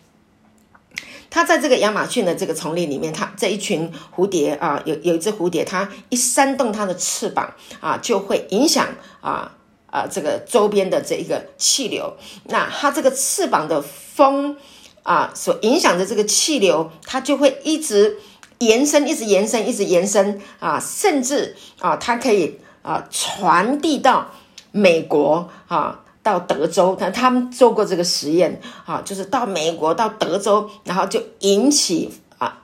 [1.28, 8.88] 它在这个亚马逊的这个丛林里面，它这一群蝴蝶啊，有有一只蝴蝶，它一扇动它的翅膀啊，就会影响
[9.19, 9.51] 啊
[9.88, 12.15] 啊这个周边的这一个气流。
[12.45, 14.56] 那它这个翅膀的风
[15.04, 18.17] 啊，所影响的这个气流，它就会一直
[18.60, 24.28] 延伸，一直延伸，一直延伸啊，甚至啊，它可以啊传递到
[24.71, 26.02] 美国啊。
[26.26, 32.63] 到德州，他他们做过这个实验啊，就是到美国到德州，然后就引起啊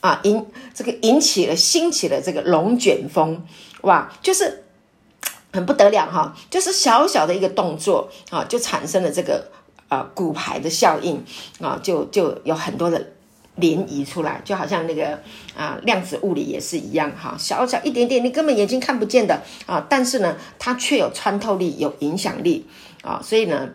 [0.00, 3.46] 啊引这个引起了兴起了这个龙卷风，
[3.82, 4.64] 哇，就是
[5.52, 9.46] 很不得了哈，就是小小的一个动作啊，就产生了这个
[9.86, 11.24] 啊骨牌的效应
[11.60, 13.12] 啊，就就有很多的。
[13.58, 15.20] 涟漪出来，就好像那个
[15.54, 22.66] 啊，量子物理也是一样哈，小小一点点，你根本眼睛看不见的啊，但是呢，它却有穿透力，有影响力
[23.02, 23.68] 啊，所以呢，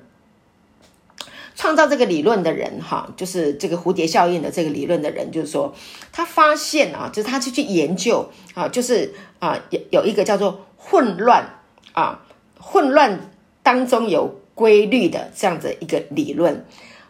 [1.55, 5.75] 创造这个理论的人哈，就是这个蝴蝶效应的这个理论的人，就是说，
[6.11, 11.61] 他发现啊，就是他去去研究啊，就是啊，有有一个叫做混乱
[11.93, 12.25] 啊，
[12.59, 13.29] 混乱
[13.61, 16.65] 当中有规律的这样子一个理论。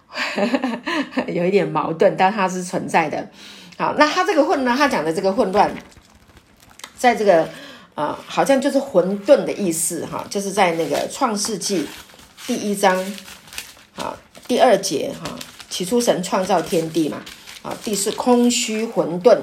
[1.27, 3.29] 有一点矛盾，但它是存在的。
[3.77, 5.71] 好，那它这个混乱，它讲的这个混乱，
[6.97, 7.47] 在这个
[7.93, 11.85] 啊，好像就是混沌的意思哈，就是在那个创世纪
[12.47, 12.97] 第一章
[13.95, 14.17] 啊
[14.47, 15.29] 第二节哈，
[15.69, 17.21] 起初神创造天地嘛
[17.61, 19.37] 啊，地是空虚混沌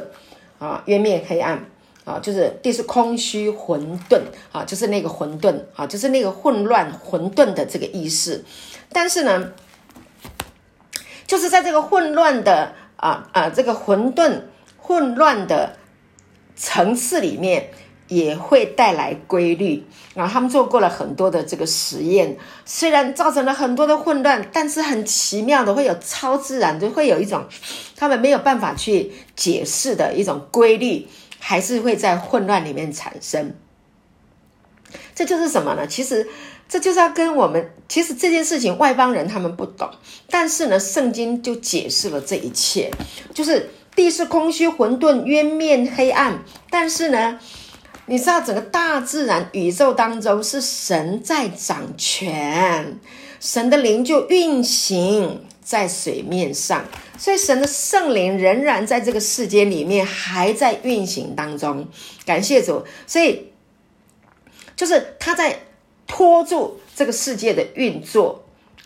[0.59, 1.64] 啊，渊面黑暗
[2.05, 8.44] 啊，就是地是空虚混沌啊，就是那个混沌啊，就是那个混乱混沌的这个意思。
[8.90, 9.53] 但是呢。
[11.26, 14.42] 就是在这个混乱的啊啊这个混沌
[14.76, 15.76] 混乱的
[16.54, 17.70] 层次里面，
[18.08, 19.87] 也会带来规律。
[20.14, 27.44] 然后他们做过了很多的这个实验，虽然造成了很多的混乱，但是很奇妙的会有超自然的，会有一种
[27.96, 31.08] 他们没有办法去解释的一种规律，
[31.38, 33.54] 还是会在混乱里面产生。
[35.14, 35.87] 这就是什么呢？
[35.87, 36.28] 其实。
[36.66, 39.88] 这就是要跟我们，其实这件事情外邦人他们不懂，
[40.29, 42.90] 但是呢，圣经就解释了这一切，
[43.33, 46.42] 就是地是空虚、混沌、渊面、黑暗。
[46.70, 47.38] 但是呢，
[48.07, 52.98] 你知道整个大自然宇宙当中是神在掌权，
[53.38, 56.85] 神的灵就运行在水面上，
[57.16, 61.87] 所以神的圣灵仍然在这个世界里面还在运行当中。
[62.27, 63.53] 感谢主，所以
[64.74, 65.61] 就是他在。
[66.06, 68.40] 拖住这个世界的运作。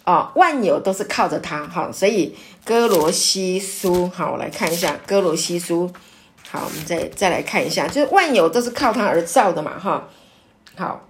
[0.05, 5.93] 啊，万有都是靠着它哈，所以哥罗西书好，我来看一下哥罗西书，
[6.49, 10.09] 好，我们再再来看一下，就是万有都是靠它而造的嘛哈，
[10.77, 11.07] 好，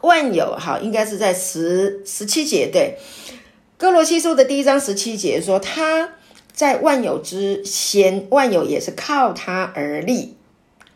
[0.00, 2.96] 万有好，应该是在十十七节对，
[3.76, 6.14] 哥罗西书的第一章十七节说，他
[6.54, 10.38] 在万有之先，万有也是靠他而立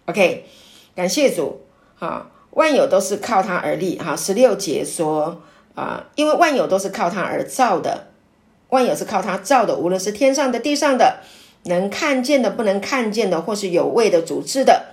[0.07, 0.47] ，OK，
[0.95, 1.62] 感谢主。
[2.03, 3.97] 啊，万有都是靠它而立。
[3.97, 5.41] 哈，十六节说
[5.77, 8.09] 啊，因为万有都是靠它而造的，
[8.71, 11.21] 万有是靠它造的，无论是天上的、地上的，
[11.67, 14.87] 能看见的、不能看见的，或是有位的、组织的、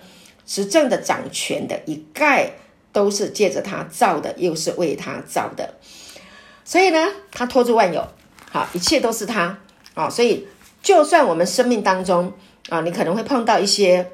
[0.46, 2.52] 执政的、掌权的，一概
[2.94, 5.74] 都是借着它造的，又是为它造的。
[6.64, 8.08] 所以呢，他托住万有，
[8.52, 9.58] 好，一切都是他
[9.96, 10.08] 啊。
[10.08, 10.48] 所以，
[10.84, 12.32] 就算我们生命当中
[12.70, 14.12] 啊，你可能会碰到一些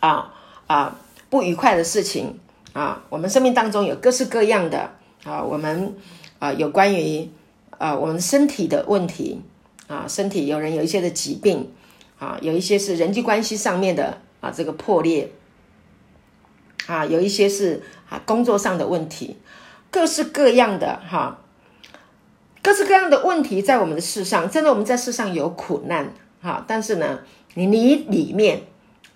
[0.00, 0.32] 啊
[0.66, 0.96] 啊。
[1.34, 2.38] 不愉快的事情
[2.74, 4.92] 啊，我们生命当中有各式各样的
[5.24, 5.96] 啊，我们
[6.38, 7.28] 啊有关于
[7.76, 9.42] 啊我们身体的问题
[9.88, 11.72] 啊，身体有人有一些的疾病
[12.20, 15.32] 啊，有一些是人际关系上面的啊这个破裂
[16.86, 19.36] 啊，有一些是啊工作上的问题，
[19.90, 21.40] 各式各样的哈，
[22.62, 27.18] 各式各样的问题在我们的世上，真的我们在世上有苦难哈，但是呢，
[27.54, 28.62] 你你里面。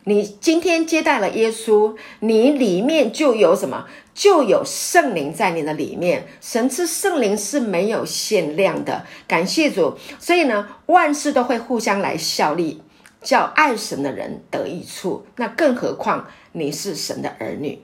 [0.04, 3.86] 你今天接待了耶稣，你里面就有什么？
[4.14, 6.26] 就有圣灵在你的里面。
[6.40, 9.96] 神赐圣灵是没有限量的，感谢主。
[10.18, 12.82] 所以呢，万事都会互相来效力，
[13.22, 15.26] 叫爱神的人得益处。
[15.36, 17.80] 那更何况你是神的儿女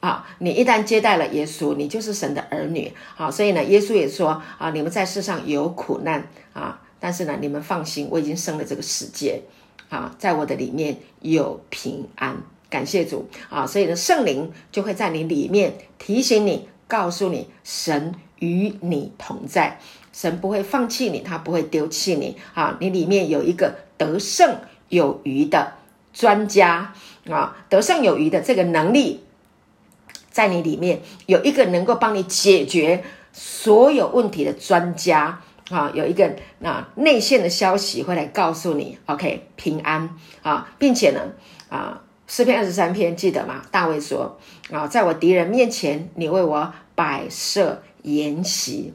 [0.00, 0.26] 啊！
[0.38, 3.30] 你一旦接待了耶稣，你就是神的儿女啊！
[3.30, 9.42] 所以呢，耶稣也说啊，你们在世上有苦难啊，但是呢，你们放心，我已经生了这个世界。
[9.88, 12.36] 啊，在我的里面有平安，
[12.68, 13.66] 感谢主啊！
[13.66, 19.80] 所以呢，圣灵就会在你里面提醒你，告诉你神与你同在。
[20.12, 22.76] 神不会放弃你，他不会丢弃你啊！
[22.80, 24.58] 你里面有一个得胜
[24.88, 25.74] 有余的
[26.12, 26.92] 专家
[27.30, 29.20] 啊，得胜有余的这个能力，
[30.30, 35.40] 在你里面有一个能够帮你解决所有问题的专家
[35.70, 41.20] 啊，有一个啊内线的消息会来告诉你，OK，平安啊，并且呢
[41.68, 43.62] 啊，诗篇二十三篇记得吗？
[43.70, 44.38] 大卫说
[44.70, 48.94] 啊，在我敌人面前，你为我摆设筵席。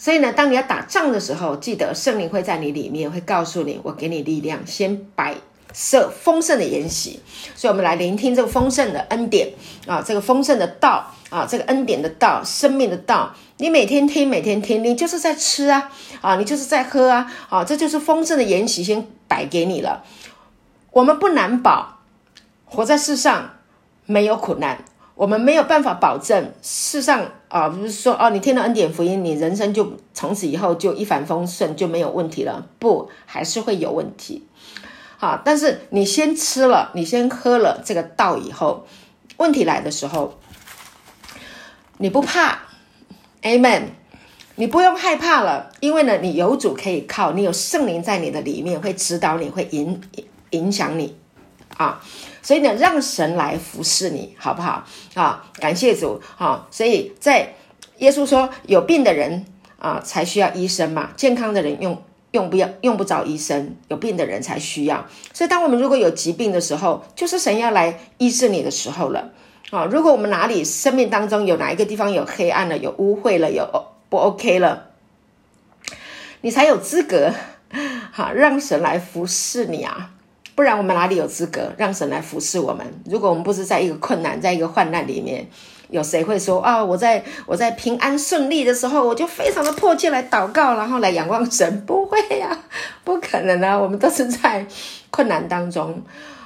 [0.00, 5.34] 所以呢，当你要打仗的时候，记得圣灵会在你里面，会告诉你：“我给你力量，先摆
[5.72, 7.20] 设丰盛的筵席。”
[7.54, 9.52] 所以，我们来聆听这个丰盛的恩典
[9.86, 13.34] 啊，这个丰盛的道啊，这个恩典的道，生命的道。
[13.56, 15.90] 你每天听，每天听，你就是在吃啊
[16.20, 20.04] 啊，你就是在喝啊啊，这就是丰盛的筵席，先摆给你了。
[20.92, 21.98] 我们不难保，
[22.64, 23.50] 活在世上
[24.06, 24.84] 没有苦难。
[25.16, 32.64] 我们没有办法保证世上啊，不是说哦，你听了恩典福音，你人生就从此以后就一帆风顺，就没有问题了。
[32.78, 34.46] 不，还是会有问题。
[35.20, 38.86] 好，但是你先吃了，你先喝了这个道以后，
[39.36, 40.38] 问题来的时候，
[41.96, 42.60] 你不怕
[43.42, 43.82] ，Amen，
[44.54, 50.00] 你不用害怕了，因为呢，你有主可以靠，你有圣灵在你的里面，会指导你，会影
[50.50, 51.16] 影响你
[51.76, 52.00] 啊。
[52.40, 55.44] 所以呢，让神来服侍你，好不好啊？
[55.54, 56.68] 感谢主啊！
[56.70, 57.54] 所以在
[57.98, 59.44] 耶稣说，有病的人
[59.80, 62.00] 啊，才需要医生嘛；健康的人用
[62.32, 65.06] 用不要用不着医生，有病的人才需要。
[65.32, 69.30] 所以，当我们如果有疾病的时候，就是神要来医治你的时候了
[69.70, 69.84] 啊！
[69.86, 74.90] 如果我们哪里生命当中有哪一个地方有黑暗了、有污秽了、有不 OK 了，
[76.42, 77.32] 你才有资格
[78.12, 80.10] 好让神来服侍你啊！
[80.54, 82.84] 不然我们哪里有资格让神来服侍我们？
[83.04, 85.48] 如果我们不是在一个困难、在一个患难里面，
[85.90, 86.84] 有谁会说啊？
[86.84, 91.84] 我在我在平安顺利的时候，我就非常的迫切来祷告，然后来仰望神？
[91.86, 92.58] 不会呀，
[93.04, 93.78] 不可能啊！
[93.78, 94.66] 我们都是在
[95.10, 96.02] 困难当中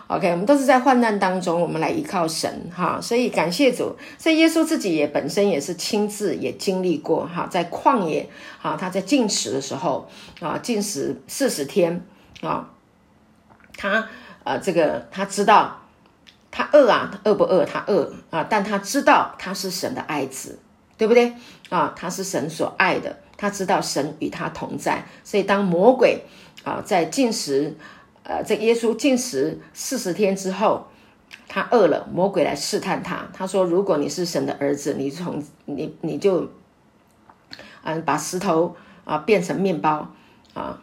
[0.06, 2.98] ，OK，我们都是在患难当中，我们来依靠神哈。
[3.00, 8.28] 所以感谢主，所以耶稣自己也本身也是亲自也经历过哈，在旷野
[8.62, 10.08] 啊，他在进食的时候
[10.40, 12.04] 啊，进食四十天
[12.42, 12.68] 啊。
[13.76, 14.06] 他
[14.44, 15.81] 呃，这个他知道
[16.52, 17.64] 他饿啊，饿不饿？
[17.64, 20.60] 他饿啊，但他知道他是神的爱子，
[20.96, 21.34] 对不对
[21.70, 21.92] 啊？
[21.96, 26.22] 他是神所爱的，他知道神与他同在，所以当魔鬼
[26.62, 27.74] 啊在进食，
[28.22, 30.86] 呃，在耶稣进食四十天之后，
[31.48, 36.50] 他饿了，魔鬼来试探他，他说：“如果你是神的儿子，你从你你就
[37.82, 40.06] 嗯把石头啊变成面包
[40.52, 40.78] 啊，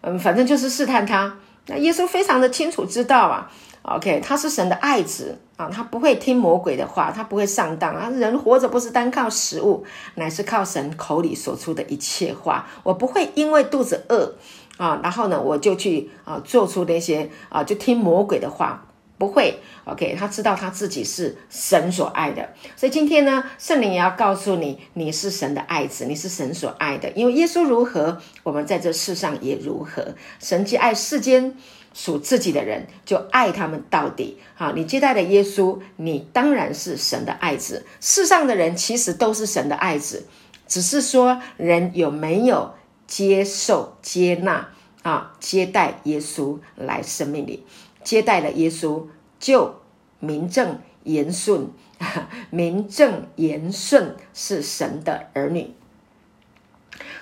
[0.00, 3.50] 嗯，反正就是试探他。”那耶稣非常的清楚知道啊
[3.84, 8.10] ，OK，他是神的爱子啊，他不会听魔鬼的话，他不会上当啊。
[8.10, 9.84] 人活着不是单靠食物，
[10.16, 12.66] 乃是靠神口里所出的一切话。
[12.82, 14.34] 我不会因为肚子饿
[14.76, 18.86] 啊，然后呢，我就去啊做出那些啊，就听魔鬼的话。
[19.16, 27.08] 不会，OK，他知道他自己是神所爱的，所以今天呢，圣灵也要告诉你，你是神的爱子，你是神所爱的。
[27.12, 30.04] 因为耶稣如何，我们在这世上也如何。
[30.40, 31.56] 神既爱世间
[31.94, 34.38] 属自己的人，就爱他们到底。
[34.54, 37.86] 好，你接待了耶稣，你当然是神的爱子。
[38.00, 40.26] 世上的人其实都是神的爱子，
[40.66, 42.74] 只是说人有没有
[43.06, 44.68] 接受、接纳
[45.02, 47.64] 啊，接待耶稣来生命里。
[48.02, 49.06] 接待了耶稣，
[49.38, 49.76] 就
[50.18, 51.68] 名正言顺，
[52.50, 55.72] 名正言顺是神的儿女。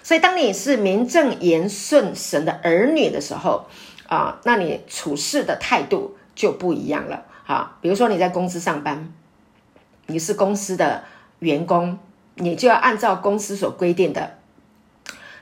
[0.02, 3.66] 所以，当你是名正言顺神的儿女的时候，
[4.14, 7.24] 啊，那你处事的态度就不一样了。
[7.46, 9.12] 啊，比如说你在公司上班，
[10.06, 11.04] 你是公司的
[11.38, 11.98] 员工，
[12.34, 14.38] 你就要按照公司所规定的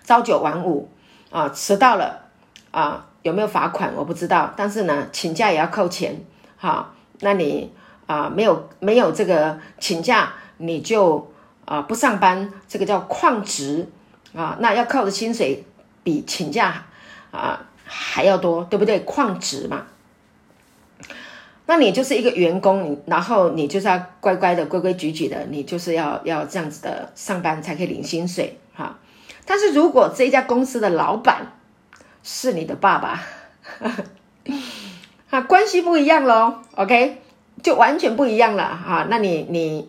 [0.05, 0.89] 朝九晚五，
[1.31, 2.27] 啊，迟到了，
[2.71, 3.07] 啊。
[3.23, 3.93] 有没有罚款？
[3.95, 6.25] 我不知道，但是呢，请假也要扣钱，
[6.57, 7.71] 好，那你
[8.07, 11.31] 啊没有没有这个请假，你就
[11.67, 13.91] 啊不上班，这个叫旷职
[14.35, 15.63] 啊，那要扣的薪水
[16.03, 16.87] 比请假
[17.31, 17.61] 啊
[17.93, 19.01] 还要多，对不对？
[19.01, 19.87] 矿值嘛，
[21.67, 28.97] 那你就是一个员工，然后你就是要乖乖的、规规矩矩的，你就是要要这样子的上班才可以领薪水，哈。
[29.45, 31.53] 但是如果这家公司的老板，
[32.23, 33.23] 是你的爸爸，
[35.31, 37.19] 啊，关系不一样喽，OK，
[37.63, 39.07] 就完全不一样了哈。
[39.11, 39.89] 那你你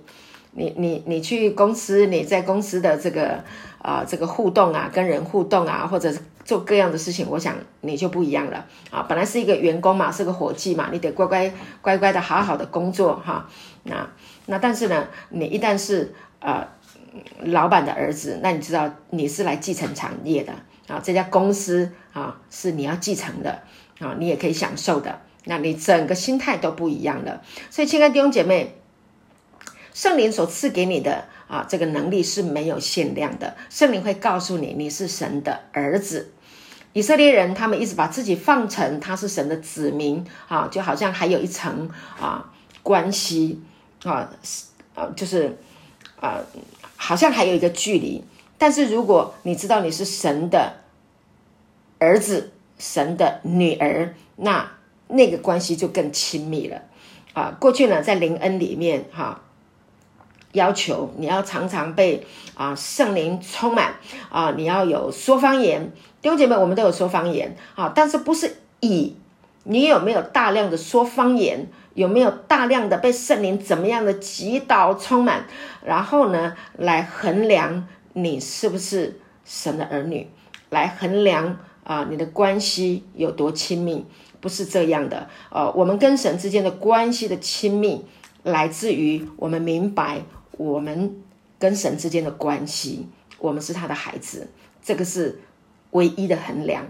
[0.53, 3.43] 你你你去公司，你在公司的这个
[3.81, 6.13] 啊这个互动啊，跟人互动啊，或者
[6.43, 9.05] 做各样的事情，我想你就不一样了啊。
[9.07, 11.51] 本来是一个员工嘛，是个伙计嘛，你得乖乖
[11.81, 13.47] 乖乖的好好的工作哈。
[13.83, 14.07] 那
[14.45, 16.67] 那但是呢，你一旦是呃
[17.43, 20.53] 老板的儿子，那你知道你是来继承产业的
[20.87, 23.61] 啊，这家公司啊是你要继承的
[23.99, 27.41] 啊，你也可以享受的，那你整个心态都不一样了。
[27.69, 28.75] 所以，亲爱的弟兄姐妹，
[29.93, 36.31] 圣灵所赐给你的啊这个能力是没有限量的，圣灵会告诉你你是神的儿子。
[36.93, 41.89] 以色列人他们一直把自己放成他是神的子民啊，就好像还有一层
[42.19, 43.61] 啊关系
[44.03, 44.31] 啊，
[44.95, 45.57] 啊就是
[46.19, 46.39] 啊。
[47.03, 48.23] 好像还有一个距离，
[48.59, 50.73] 但是如果你知道你是神的
[51.97, 54.71] 儿子、神的女儿，那
[55.07, 56.83] 那个关系就更亲密了
[57.33, 57.57] 啊！
[57.59, 59.41] 过去呢，在灵恩里面哈，
[60.53, 62.25] 要求你要常常被
[62.55, 63.95] 啊圣灵充满
[64.29, 65.91] 啊，你要有说方言。
[66.21, 69.15] 弟兄姐妹，我们都有说方言啊，但是不是以
[69.63, 71.67] 你有没有大量的说方言？
[71.93, 75.43] 有没有大量的被圣灵怎么样的击倒充满，
[75.83, 80.29] 然后呢，来衡量你是不是神的儿女，
[80.69, 84.05] 来衡量啊你的关系有多亲密？
[84.39, 85.27] 不是这样的。
[85.49, 88.05] 呃，我们跟神之间的关系的亲密，
[88.43, 90.21] 来自于我们明白
[90.61, 91.15] 我们
[91.57, 93.07] 跟神之间的关系，
[93.39, 94.47] 我们是他的孩子，
[94.83, 95.41] 这个是
[95.91, 96.85] 唯一的衡量。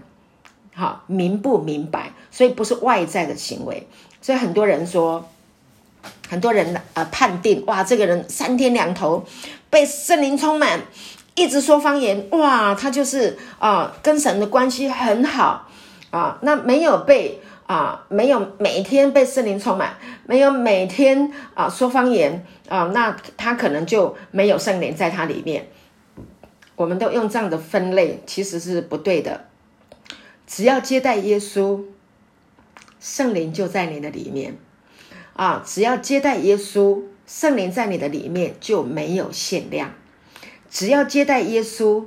[0.74, 2.12] 好，明不明白？
[2.30, 3.86] 所以不是外在的行为。
[4.20, 5.26] 所以很多人说，
[6.28, 9.24] 很多人呃判定哇，这个人三天两头
[9.70, 10.80] 被圣灵充满，
[11.34, 15.68] 一直说方言，哇，他就是啊跟神的关系很好
[16.10, 16.38] 啊。
[16.42, 19.96] 那没有被啊，没有每天被圣灵充满，
[20.26, 25.68] 没有每天啊说方言啊，那他可能就没有圣灵在他里面。
[26.76, 29.44] 我们都用这样的分类，其实是不对的。
[30.46, 31.82] 只要接待耶稣。
[33.04, 34.56] 圣灵就在你的里面
[35.34, 35.60] 啊！
[35.66, 39.92] 只要接待耶稣，圣灵在你的里面就没有限量。
[40.70, 42.04] 只要接待耶稣，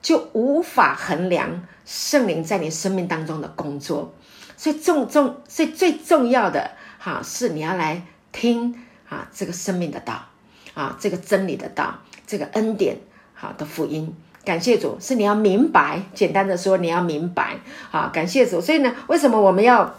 [0.00, 4.14] 就无法衡量圣灵在你生命当中的工作。
[4.56, 6.70] 所以重重，所以最重要的
[7.08, 8.02] 啊是你要来
[8.32, 8.74] 听
[9.08, 10.26] 啊这个生命的道
[10.74, 11.94] 啊这个真理的道，
[12.26, 12.98] 这个恩典
[13.32, 14.14] 好的福音。
[14.44, 16.02] 感谢主，是你要明白。
[16.14, 17.56] 简单的说，你要明白
[17.90, 18.10] 啊！
[18.12, 18.60] 感谢主。
[18.60, 19.94] 所以呢，为什么我们要？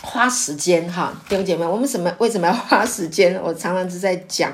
[0.00, 3.34] 花时间哈，弟兄姐妹，我们什么为什么要花时间？
[3.42, 4.52] 我常常是在讲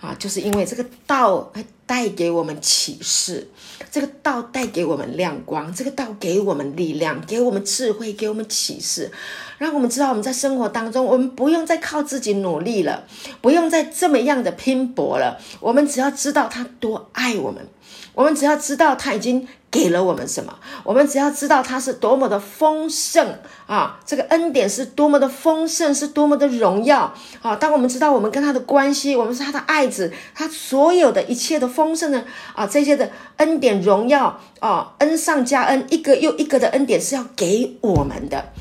[0.00, 3.48] 啊，就是因为这个道会带给我们启示，
[3.90, 9.10] 这个道带给我们亮光，这个道给我们力量，给我们智慧，给我们启示，
[9.58, 13.04] 让我们知道我们在生活当中，我们不用再靠自己努力了，
[13.40, 17.66] 不用再这么样的拼搏了，我们只要知道他多爱我们，
[18.14, 19.48] 我们只要知道他已经。
[19.70, 20.58] 给了我们什么？
[20.82, 24.00] 我们只要知道他是多么的丰盛啊！
[24.06, 27.12] 这个恩典是多么的丰盛，是多么的荣耀
[27.42, 27.54] 啊！
[27.54, 38.52] 当我们知道我们跟他的关系，我们是他的爱子，他所有的一切的丰盛呢啊，这些的恩典荣耀啊，恩上加恩，一个又一个的恩典是要给我们的。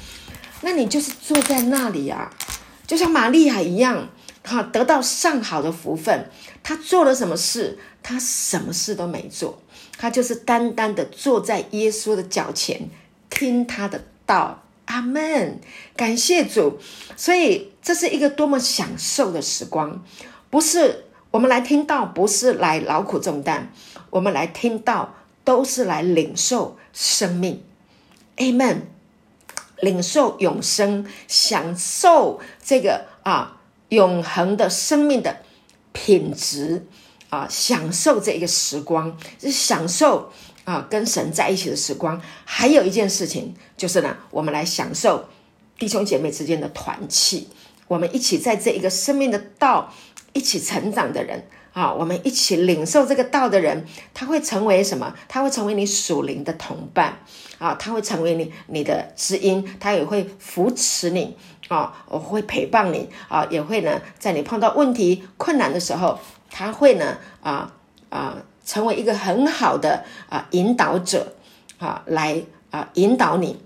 [0.62, 2.30] 那你就是坐在那里啊，
[2.86, 4.10] 就像玛利亚一样，
[4.43, 6.30] 哈，得到上好的福分。
[6.64, 7.80] 他做了什么事？
[8.03, 9.62] 他什么事都没做。
[9.98, 12.89] 他就是单单的坐在耶稣的脚前
[13.30, 15.60] 听他的道，阿门，
[15.95, 16.80] 感谢主。
[17.16, 20.04] 所以这是一个多么享受的时光，
[20.50, 23.72] 不是我们来听到，不是来劳苦重担，
[24.12, 27.64] 我们来听到都是来领受生命，
[28.38, 28.88] 阿门，
[29.82, 35.38] 领受永生，享受这个啊永恒的生命的
[35.91, 36.86] 品质。
[37.30, 40.32] 啊，享受这一个时光，是享受
[40.63, 42.21] 啊跟神在一起的时光。
[42.45, 45.25] 还有一件事情就是呢，我们来享受
[45.78, 47.49] 弟兄姐妹之间的团契。
[47.88, 49.93] 我们一起在这一个生命的道
[50.34, 55.13] 一起成长的人啊，我们一起领受这个道的人，他会成为什么？
[55.28, 57.19] 他会成为你属灵的同伴
[57.59, 66.19] 啊，他会成为你你的知音，他也会扶持你啊，我会陪伴你啊，也会呢，在你碰到问题困难的时候。
[66.50, 67.74] 他会呢啊
[68.10, 71.36] 啊成为一个很好的啊引导者
[71.78, 73.58] 啊来啊引导你，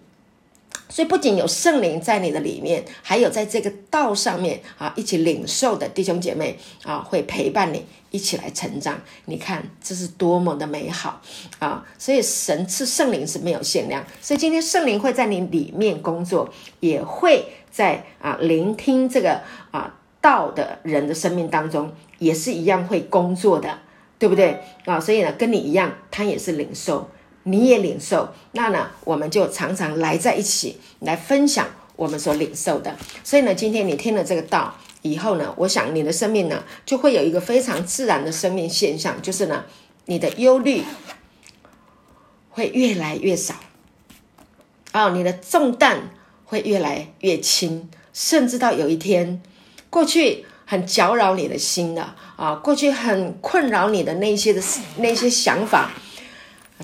[0.89, 8.99] 所以不仅有圣灵在你的里面，还有在这个道上面啊一起领受的弟兄姐妹啊会陪伴你一起来成长。
[9.25, 11.21] 你看这是多么的美好
[11.59, 11.85] 啊！
[11.97, 19.95] 所以神赐圣灵是没有限量，所以今天圣灵会在你里面工作，也会在啊聆听这个啊。
[20.23, 23.79] 道的人的生命当中也是一样会工作的，
[24.19, 24.99] 对不对啊？
[24.99, 27.09] 所以呢，跟你一样，他也是领受，
[27.43, 31.65] 你也领受，那呢，我们就常常来在一起来分享
[31.95, 32.95] 我们所领受的。
[33.23, 39.65] 所以呢，今天你听了这个道，以后呢，我想你的生命呢，就会有一个非常自然的生命现象，就是呢，
[40.05, 40.83] 你的忧虑
[42.51, 43.55] 会越来越少，
[44.91, 46.11] 啊，你的重担
[46.45, 49.41] 会越来越轻，甚至到有一天，
[49.89, 54.63] 过去很搅扰你的心的啊，过去很困扰你的那些的
[54.99, 55.91] 那些想法，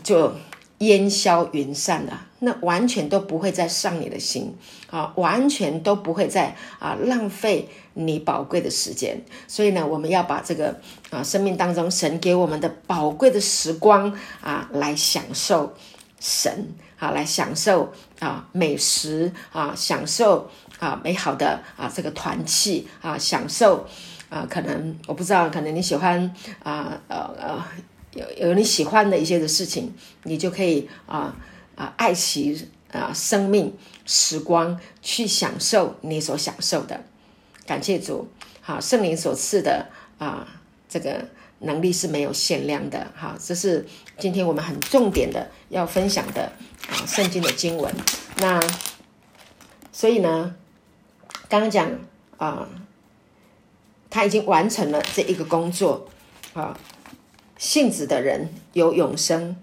[0.04, 0.34] 就
[0.80, 2.26] 烟消云散了。
[2.40, 4.54] 那完全都不会再上你的心
[4.92, 9.22] 啊，完全都不会再啊浪费你宝贵的时间。
[9.48, 10.78] 所以呢，我们要把这个
[11.10, 15.74] 啊生命当中神给我们的宝贵的时光啊，来享受
[16.20, 16.68] 神
[17.00, 23.88] 啊，来享受啊美食啊，享受啊美好的啊这个团契啊，享受
[24.30, 27.66] 啊可能我不知道，可能你喜欢啊呃呃
[28.14, 31.36] 有有你喜欢的一些的事情，你就可以啊。
[31.78, 33.72] 啊，爱惜啊，生命
[34.04, 37.00] 时光，去享受你所享受的。
[37.68, 38.28] 感谢主，
[38.62, 39.86] 好，圣灵所赐的
[40.18, 40.48] 啊，
[40.90, 41.24] 这个
[41.60, 43.06] 能力是没有限量的。
[43.16, 43.86] 好，这是
[44.18, 46.52] 今天我们很重点的要分享的
[46.90, 47.94] 啊，圣经的经文。
[48.38, 48.60] 那
[49.92, 50.56] 所以呢，
[51.50, 51.90] 刚刚讲
[52.38, 52.68] 啊，
[54.10, 56.08] 他已经完成了这一个工作
[56.54, 56.78] 啊，
[57.58, 59.56] 信子的人有永生。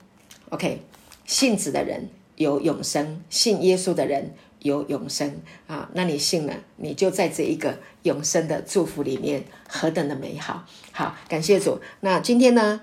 [0.51, 0.82] OK。
[1.26, 5.89] 信子的人有永生，信耶稣的人有永生啊！
[5.95, 10.66] 那你信了，你就在这一个永生的祝福里面，何等的美好！
[10.93, 11.80] 好，感谢主。
[12.01, 12.82] 那今天呢？